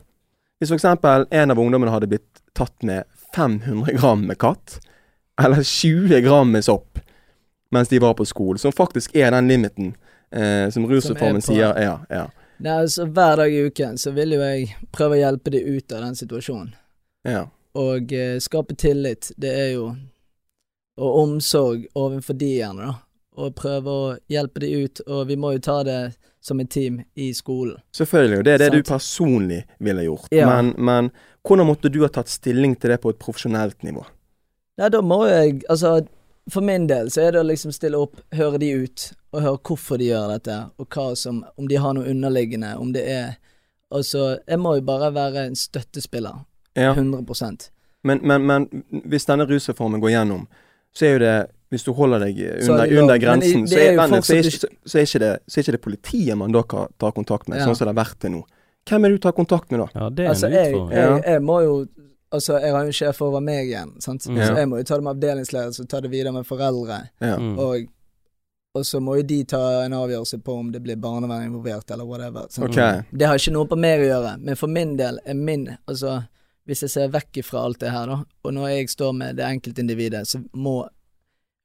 [0.59, 0.87] Hvis f.eks.
[0.91, 4.79] en av ungdommene hadde blitt tatt med 500 gram med katt,
[5.41, 6.99] eller 20 gram med sopp,
[7.71, 9.95] mens de var på skolen, som faktisk er den limiten
[10.31, 11.73] eh, som rusreformen sier.
[11.81, 15.51] Ja, ja, Nei, altså Hver dag i uken så vil jo jeg prøve å hjelpe
[15.51, 16.73] de ut av den situasjonen.
[17.27, 17.47] ja.
[17.75, 19.89] Og eh, skape tillit, det er jo
[20.95, 22.93] Og omsorg overfor de gjerne, da.
[23.35, 25.01] Og prøve å hjelpe de ut.
[25.11, 26.13] Og vi må jo ta det
[26.45, 27.79] som et team i skolen.
[27.95, 28.37] Selvfølgelig.
[28.37, 28.75] Og det er det Sant.
[28.85, 30.27] du personlig ville gjort.
[30.31, 30.49] Ja.
[30.51, 31.09] Men, men
[31.47, 34.03] hvordan måtte du ha tatt stilling til det på et profesjonelt nivå?
[34.77, 35.95] Nei, da må jeg Altså,
[36.51, 39.61] for min del så er det å liksom stille opp, høre de ut, og høre
[39.69, 43.35] hvorfor de gjør dette, og hva som Om de har noe underliggende, om det er
[43.93, 46.41] Altså, jeg må jo bare være en støttespiller.
[46.75, 46.93] Ja.
[46.93, 47.69] 100%
[48.03, 48.65] Men, men, men
[49.05, 50.47] hvis denne rusreformen går gjennom,
[50.93, 51.35] så er jo det
[51.75, 54.33] Hvis du holder deg under, er det under grensen, i- så, er er, jo så,
[54.39, 57.11] er ikke, så, er ikke det, så er ikke det politiet man da kan ta
[57.11, 57.65] kontakt med, Ja.
[57.67, 58.43] sånn som det har vært til nå.
[58.85, 59.87] Hvem er det du tar kontakt med da?
[59.95, 61.75] Ja, det er Altså, en jeg, jeg, jeg må jo
[62.35, 64.25] Altså, jeg har jo en sjef over meg igjen, sant.
[64.27, 64.37] Mm.
[64.41, 66.97] Så jeg må jo ta det med avdelingsleder, så ta det videre med foreldre.
[67.21, 67.37] Ja.
[67.39, 67.53] Mm.
[67.63, 67.85] Og,
[68.75, 72.03] og så må jo de ta en avgjørelse på om det blir barnevern involvert, eller
[72.03, 72.49] whatever.
[72.67, 73.05] Okay.
[73.13, 76.17] Det har ikke noe på meg å gjøre, men for min del er min Altså,
[76.67, 79.45] hvis jeg ser vekk ifra alt det her, da, og når jeg står med det
[79.45, 80.81] enkeltindividet, så må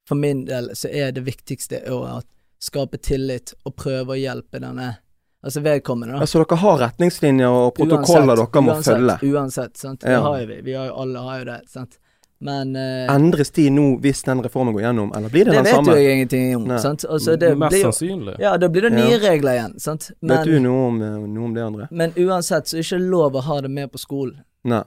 [0.08, 2.20] For min del så er det viktigste å
[2.60, 4.96] skape tillit og prøve å hjelpe denne
[5.40, 6.20] Altså vedkommende, da.
[6.20, 9.14] Altså dere har retningslinjer og protokoller Uansett, dere må uansett, følge.
[9.32, 10.00] Uansett, sant.
[10.04, 10.58] Det har jo vi.
[10.66, 11.96] Vi har jo alle har jo det, sant.
[12.44, 15.64] Men uh, Endres de nå hvis den reformen går gjennom, eller blir det, det den
[15.64, 15.94] vet samme?
[15.96, 16.78] jo jeg ingenting om, Nei.
[16.84, 17.04] sant.
[17.08, 18.36] Altså, det Mest blir sannsynlig.
[18.40, 19.18] Ja, da blir det nye Ja.
[19.30, 20.10] regler igjen, sant.
[20.20, 21.88] Vet du noe om, eh, noe om det, André?
[21.90, 24.40] men uansett så er det ikke lov å ha det med på skolen.
[24.64, 24.84] Nei.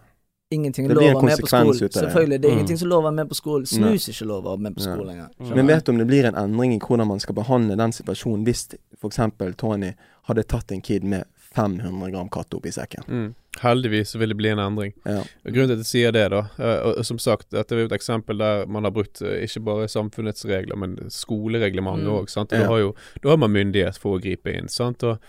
[0.53, 1.91] Ingenting Det er blir en lov å ha med på konsekvens skolen.
[1.99, 2.41] Selvfølgelig.
[2.41, 2.57] Det er Mm.
[2.59, 3.65] ingenting som lover med på skolen.
[3.65, 5.31] Snus ikke lover med på skolen engang.
[5.39, 5.55] Mm.
[5.55, 8.43] Men vet du om det blir en endring i hvordan man skal behandle den situasjonen
[8.45, 8.67] hvis
[9.01, 9.19] f.eks.
[9.57, 9.93] Tony
[10.27, 11.25] hadde tatt en kid med
[11.55, 13.03] 500 gram katt oppi sekken?
[13.07, 13.33] Mm.
[13.61, 14.93] Heldigvis vil det bli en endring.
[15.05, 15.21] Ja.
[15.45, 17.91] Grunnen til at jeg sier det, da, eh, og, som sagt, dette er jo et
[17.99, 22.59] eksempel der man har brutt eh, ikke bare samfunnets regler, men skolereglementet òg, Mm.
[22.59, 22.67] Ja.
[22.67, 25.03] har jo da har man myndighet for å gripe inn, sant.
[25.03, 25.19] Og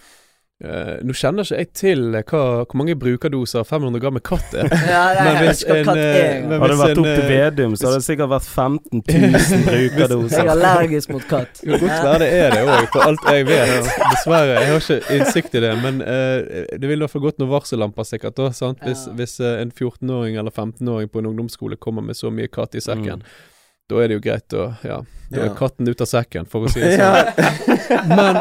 [0.63, 4.55] eh, nå kjenner ikke jeg til eh, hva, hvor mange brukerdoser 500 gram med katt
[4.55, 4.69] er.
[4.95, 7.77] Ja, nei, Men hvis en, katt men- Hadde det vært en, opp til eh, Vedum,
[7.81, 10.37] så hadde det sikkert vært 15 000 brukerdoser.
[10.39, 11.63] Jeg er allergisk mot katt.
[11.67, 13.89] Jo, godt være det er det òg, for alt jeg vet.
[14.05, 14.53] Dessverre.
[14.61, 18.39] Jeg har ikke innsikt i det, men uh, det ville iallfall gått noen varsellamper sikkert
[18.39, 18.85] da, sant?
[18.87, 19.17] Hvis, Ja.
[19.19, 22.85] hvis uh, en 14-åring eller 15-åring på en ungdomsskole kommer med så mye katt i
[22.85, 23.25] sekken.
[23.25, 23.51] Mm.
[23.93, 25.55] Da er det jo greit å Ja, da er Ja.
[25.59, 27.01] katten ut av sekken, for å si det sånn.
[27.05, 28.01] Ja.
[28.09, 28.39] Men,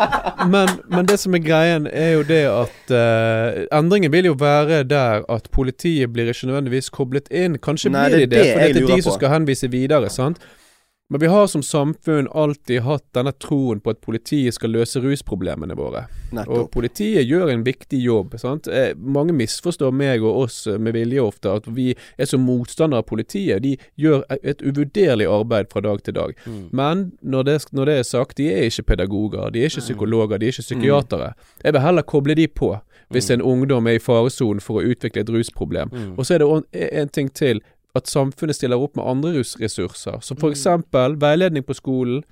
[0.52, 4.84] men, men det som er greien, er jo det at uh, Endringen vil jo være
[4.88, 7.58] der at politiet blir ikke nødvendigvis koblet inn.
[7.60, 10.10] Kanskje Nei, blir de det det, det for det er de som skal henvise videre,
[10.12, 10.40] sant.
[11.10, 15.76] Men vi har som samfunn alltid hatt denne troen på at politiet skal løse rusproblemene
[15.78, 16.06] våre.
[16.48, 18.38] Og politiet gjør en viktig jobb.
[18.42, 18.70] Sant?
[18.72, 23.10] Eh, mange misforstår meg og oss med vilje ofte, at vi er som motstandere av
[23.12, 23.62] politiet.
[23.62, 26.34] De gjør et uvurderlig arbeid fra dag til dag.
[26.48, 26.64] Mm.
[26.72, 30.40] Men når det, når det er sagt, de er ikke pedagoger, de er ikke psykologer,
[30.40, 31.34] de er ikke psykiatere.
[31.64, 32.74] Jeg vil heller koble de på
[33.14, 35.92] hvis en ungdom er i faresonen for å utvikle et rusproblem.
[35.94, 36.12] Mm.
[36.18, 37.62] Og så er det en ting til,
[37.96, 42.24] at samfunnet stiller opp med andre ressurser, som for eksempel veiledning på skolen,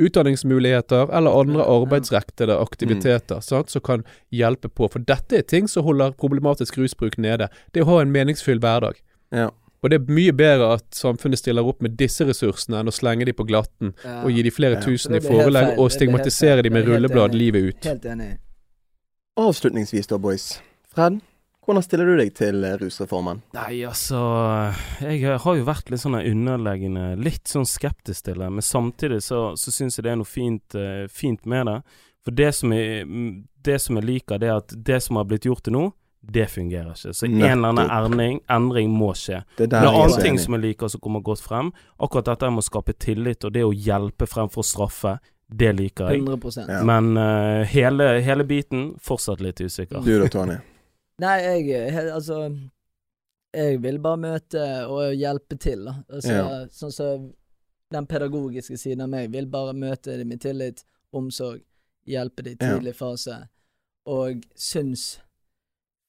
[0.00, 4.88] utdanningsmuligheter eller andre arbeidsrektede aktiviteter sant, som kan hjelpe på.
[4.88, 7.50] For dette er ting som holder problematisk rusbruk nede.
[7.74, 8.96] Det å ha en meningsfull hverdag.
[9.30, 9.50] Ja.
[9.82, 13.24] Og det er mye bedre at samfunnet stiller opp med disse ressursene enn å slenge
[13.28, 14.22] de på glatten Ja.
[14.24, 14.80] og gi de flere Ja.
[14.80, 17.84] tusen i forelegg og stigmatisere de med er rulleblad livet ut.
[17.84, 18.38] Helt enig.
[19.38, 20.60] Avslutningsvis da, boys.
[20.94, 21.20] Fred,
[21.70, 23.42] hvordan stiller du deg til eh, rusreformen?
[23.54, 24.20] Nei, altså
[25.04, 29.52] Jeg har jo vært litt sånn underleggende Litt sånn skeptisk til det, men samtidig så,
[29.60, 31.78] så syns jeg det er noe fint, eh, fint med det.
[32.26, 33.06] For det som, jeg,
[33.64, 35.86] det som jeg liker, det er at det som har blitt gjort til nå,
[36.20, 37.14] det fungerer ikke.
[37.16, 39.40] Så en eller annen erning, endring, må skje.
[39.56, 41.70] Det er Det er jeg er ting som jeg liker som kommer godt frem.
[41.96, 45.14] Akkurat dette med å skape tillit og det å hjelpe fremfor å straffe,
[45.50, 46.20] det liker jeg.
[46.22, 46.82] 100 Ja.
[46.86, 50.04] Men uh, hele, hele biten fortsatt litt usikker.
[50.04, 50.60] Du da, Tony?
[51.20, 52.36] Nei, jeg er Altså
[53.54, 55.94] Jeg vil bare møte og hjelpe til, da.
[56.08, 56.66] Altså, Ja.
[56.70, 57.24] Sånn som
[57.90, 61.64] den pedagogiske siden av meg vil bare møte dem med tillit, omsorg,
[62.06, 62.76] hjelpe dem i Ja.
[62.78, 63.48] tidlig fase,
[64.06, 65.18] og syns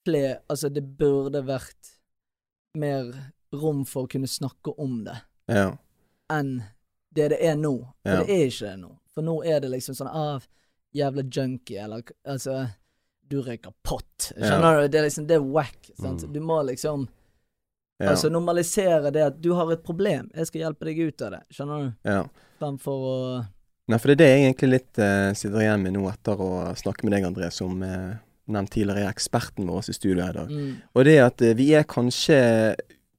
[0.05, 1.97] flere Altså, det burde vært
[2.77, 3.11] mer
[3.53, 5.17] rom for å kunne snakke om det
[5.49, 5.77] Ja.
[6.29, 6.63] enn
[7.13, 7.73] det det er nå.
[8.03, 8.23] For Ja.
[8.23, 8.99] det er ikke det nå.
[9.13, 10.39] For nå er det liksom sånn ah,
[10.95, 12.69] jævla junkie, eller altså
[13.31, 14.31] Du røyker pott.
[14.35, 14.49] Ja.
[14.51, 14.87] Skjønner du?
[14.91, 15.89] Det er liksom Det er wack.
[16.01, 16.25] sant?
[16.27, 16.33] Mm.
[16.35, 17.07] Du må liksom
[18.01, 18.09] Ja.
[18.15, 21.41] Altså normalisere det at du har et problem, jeg skal hjelpe deg ut av det.
[21.53, 21.91] Skjønner du?
[22.09, 22.23] ja.
[22.61, 23.17] Fremfor å
[23.91, 26.49] Nei, for det er det jeg egentlig litt eh, sitter igjen med nå etter å
[26.79, 28.13] snakke med deg, André, som eh,
[28.47, 30.49] nevnt tidligere er eksperten vår i studio her i dag.
[30.53, 32.37] mm, Og det at eh, vi er kanskje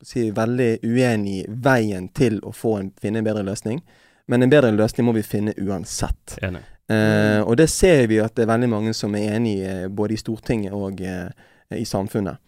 [0.03, 3.83] si, veldig uenig i veien til å få en, finne en bedre løsning.
[4.27, 6.39] men en bedre løsning må vi finne uansett.
[6.43, 6.63] Enig.
[6.91, 9.89] Eh, og det ser vi at det er veldig mange som er enig i, eh,
[9.89, 11.31] både i Stortinget og eh,
[11.79, 12.41] i samfunnet.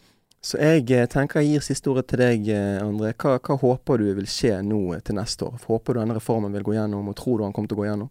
[0.45, 2.51] Så jeg tenker jeg gir siste ordet til deg,
[2.85, 3.15] André.
[3.17, 5.55] Hva, hva håper du vil skje nå til neste år?
[5.65, 7.87] Håper du denne reformen vil gå gjennom, og tror du han kommer til å gå
[7.89, 8.11] gjennom?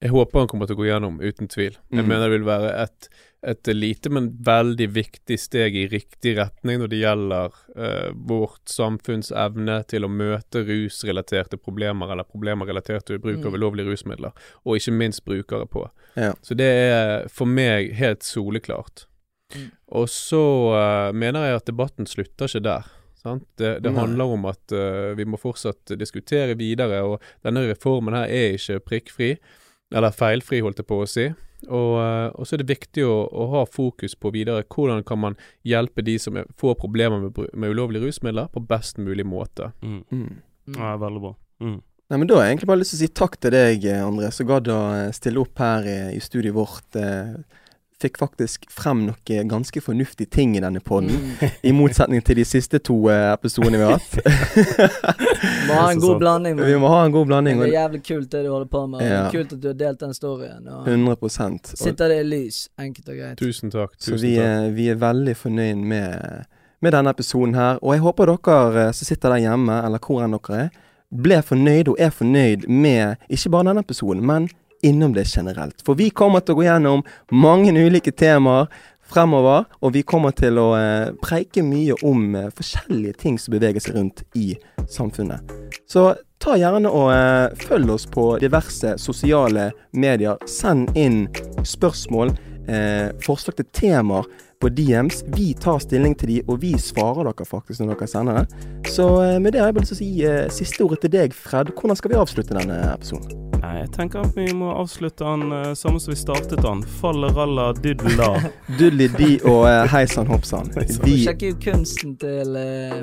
[0.00, 1.74] Jeg håper han kommer til å gå gjennom, uten tvil.
[1.92, 2.06] Jeg mm.
[2.08, 3.08] mener det vil være et,
[3.52, 9.28] et lite, men veldig viktig steg i riktig retning når det gjelder uh, vårt samfunns
[9.36, 13.58] evne til å møte rusrelaterte problemer, eller problemer relatert til bruk av Mm.
[13.60, 14.32] ulovlige rusmidler,
[14.64, 15.84] og ikke minst brukere på.
[16.16, 16.32] Ja.
[16.40, 19.04] Så det er for meg helt soleklart.
[19.52, 19.68] Mm.
[20.00, 22.88] Og så uh, mener jeg at debatten slutter ikke der.
[23.20, 23.44] Sant?
[23.60, 28.30] Det, det handler om at uh, vi må fortsatt diskutere videre, og denne reformen her
[28.32, 29.34] er ikke prikkfri,
[29.90, 31.28] eller feilfri, holdt jeg på å si.
[31.68, 35.20] Og, eh, og så er det viktig å, å ha fokus på videre hvordan kan
[35.20, 35.36] man
[35.66, 39.72] hjelpe de som er, får problemer med, med ulovlige rusmidler, på best mulig måte.
[39.84, 40.02] Mm.
[40.08, 40.42] Mm.
[40.76, 41.34] Ja, veldig bra.
[41.60, 41.80] Mm.
[42.10, 44.02] Nei, men Da har jeg egentlig bare lyst til å si takk til deg, eh,
[44.02, 46.98] André, som gadd å eh, stille opp her i, i studioet vårt.
[46.98, 47.36] Eh,
[48.00, 51.50] fikk faktisk frem noe ganske fornuftige ting i denne podden, Mm.
[51.68, 54.14] i motsetning til de siste to eh, episodene vi har hatt.
[55.68, 56.56] Må ha en god blanding.
[56.64, 57.60] vi må ha en god blanding.
[57.60, 59.04] Det er jævlig kult det du holder på med.
[59.06, 59.20] Ja.
[59.32, 60.66] Kult at du har delt den storyen.
[60.68, 63.38] Og 100 og, sitter det i lys, enkelt og greit.
[63.40, 63.94] Tusen takk.
[63.98, 64.46] Så vi, takk.
[64.46, 66.46] er- vi er veldig fornøyd med,
[66.82, 67.78] med denne episoden her.
[67.82, 70.70] Og jeg håper dere eh, som sitter der hjemme, eller hvor enn dere er,
[71.10, 74.48] ble fornøyd og er fornøyd med ikke bare denne episoden, men
[74.86, 75.82] innom det generelt.
[75.86, 78.70] For vi kommer til å gå gjennom mange ulike temaer
[79.10, 83.82] fremover, og vi kommer til å eh, preike mye om eh, forskjellige ting som beveger
[83.82, 84.52] seg rundt i
[84.90, 85.50] samfunnet.
[85.90, 90.38] Så ta gjerne og eh, følg oss på diverse sosiale medier.
[90.46, 91.26] Send inn
[91.66, 92.36] spørsmål,
[93.24, 94.26] forslag til temaer
[94.60, 95.24] på DMs.
[95.36, 98.64] Vi tar stilling til de, og vi svarer dere faktisk når dere sender det.
[98.92, 101.14] Så eh, med det har jeg bare lyst til å si eh, siste ordet til
[101.16, 101.72] deg, Fred.
[101.76, 103.46] Hvordan skal vi avslutte denne episoden?
[103.60, 106.80] Nei, jeg tenker at vi må avslutte den eh, samme som vi startet den.
[107.00, 108.30] Falleralla dydla.
[108.80, 110.72] Dudli-di og eh, hei sann hopp sann.
[111.04, 113.02] Vi sjekk ut kunsten til eh,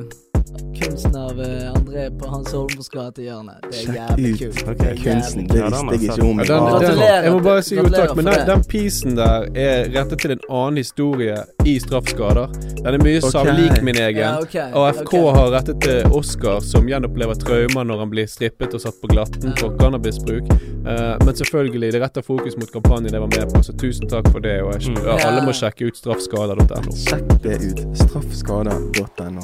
[0.78, 3.58] Kunsten av eh, André på Hans Holmos gatehjørne.
[3.68, 4.62] Det er jævlig kult.
[4.64, 4.93] Okay.
[4.93, 6.41] Det kunsten, det visste jeg ikke om.
[6.43, 10.43] Jeg må bare si jo takk, men den, den pisen der er rettet til en
[10.48, 11.38] annen historie
[11.68, 12.54] i straffskader.
[12.80, 13.34] Den er mye okay.
[13.36, 14.24] samlik min egen.
[14.24, 14.72] Ja, okay.
[14.74, 18.98] Og FK har rettet til Oscar, som gjenopplever traumer når han blir strippet og satt
[19.04, 20.50] på glatten for cannabisbruk.
[20.88, 24.32] Uh, men selvfølgelig, det retter fokus mot kampanjen jeg var med på, så tusen takk
[24.32, 24.62] for det.
[24.64, 25.04] Og jeg, Mm.
[25.04, 26.95] ja, alle må sjekke ut straffskader.no.
[26.95, 27.82] Sjekk det ut.
[28.06, 29.43] Straffskader.no.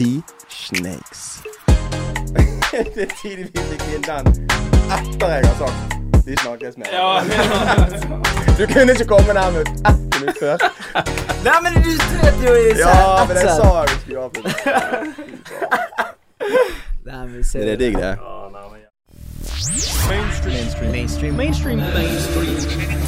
[0.00, 1.42] The Snakes.
[2.94, 4.30] det er tidlig vi fikk inn den
[4.96, 6.86] etter jeg har sagt de snakkes med.
[8.58, 10.56] du kunne ikke komme nærmere ett minutt før.
[11.44, 11.90] Nei, men du
[12.22, 14.54] vet jo i Ja, men jeg sa vi skulle avslutte.
[17.04, 18.16] Nei, men Det er digg, det.
[20.08, 20.54] Mainstream.
[20.54, 22.99] mainstream mainstream mainstream mainstream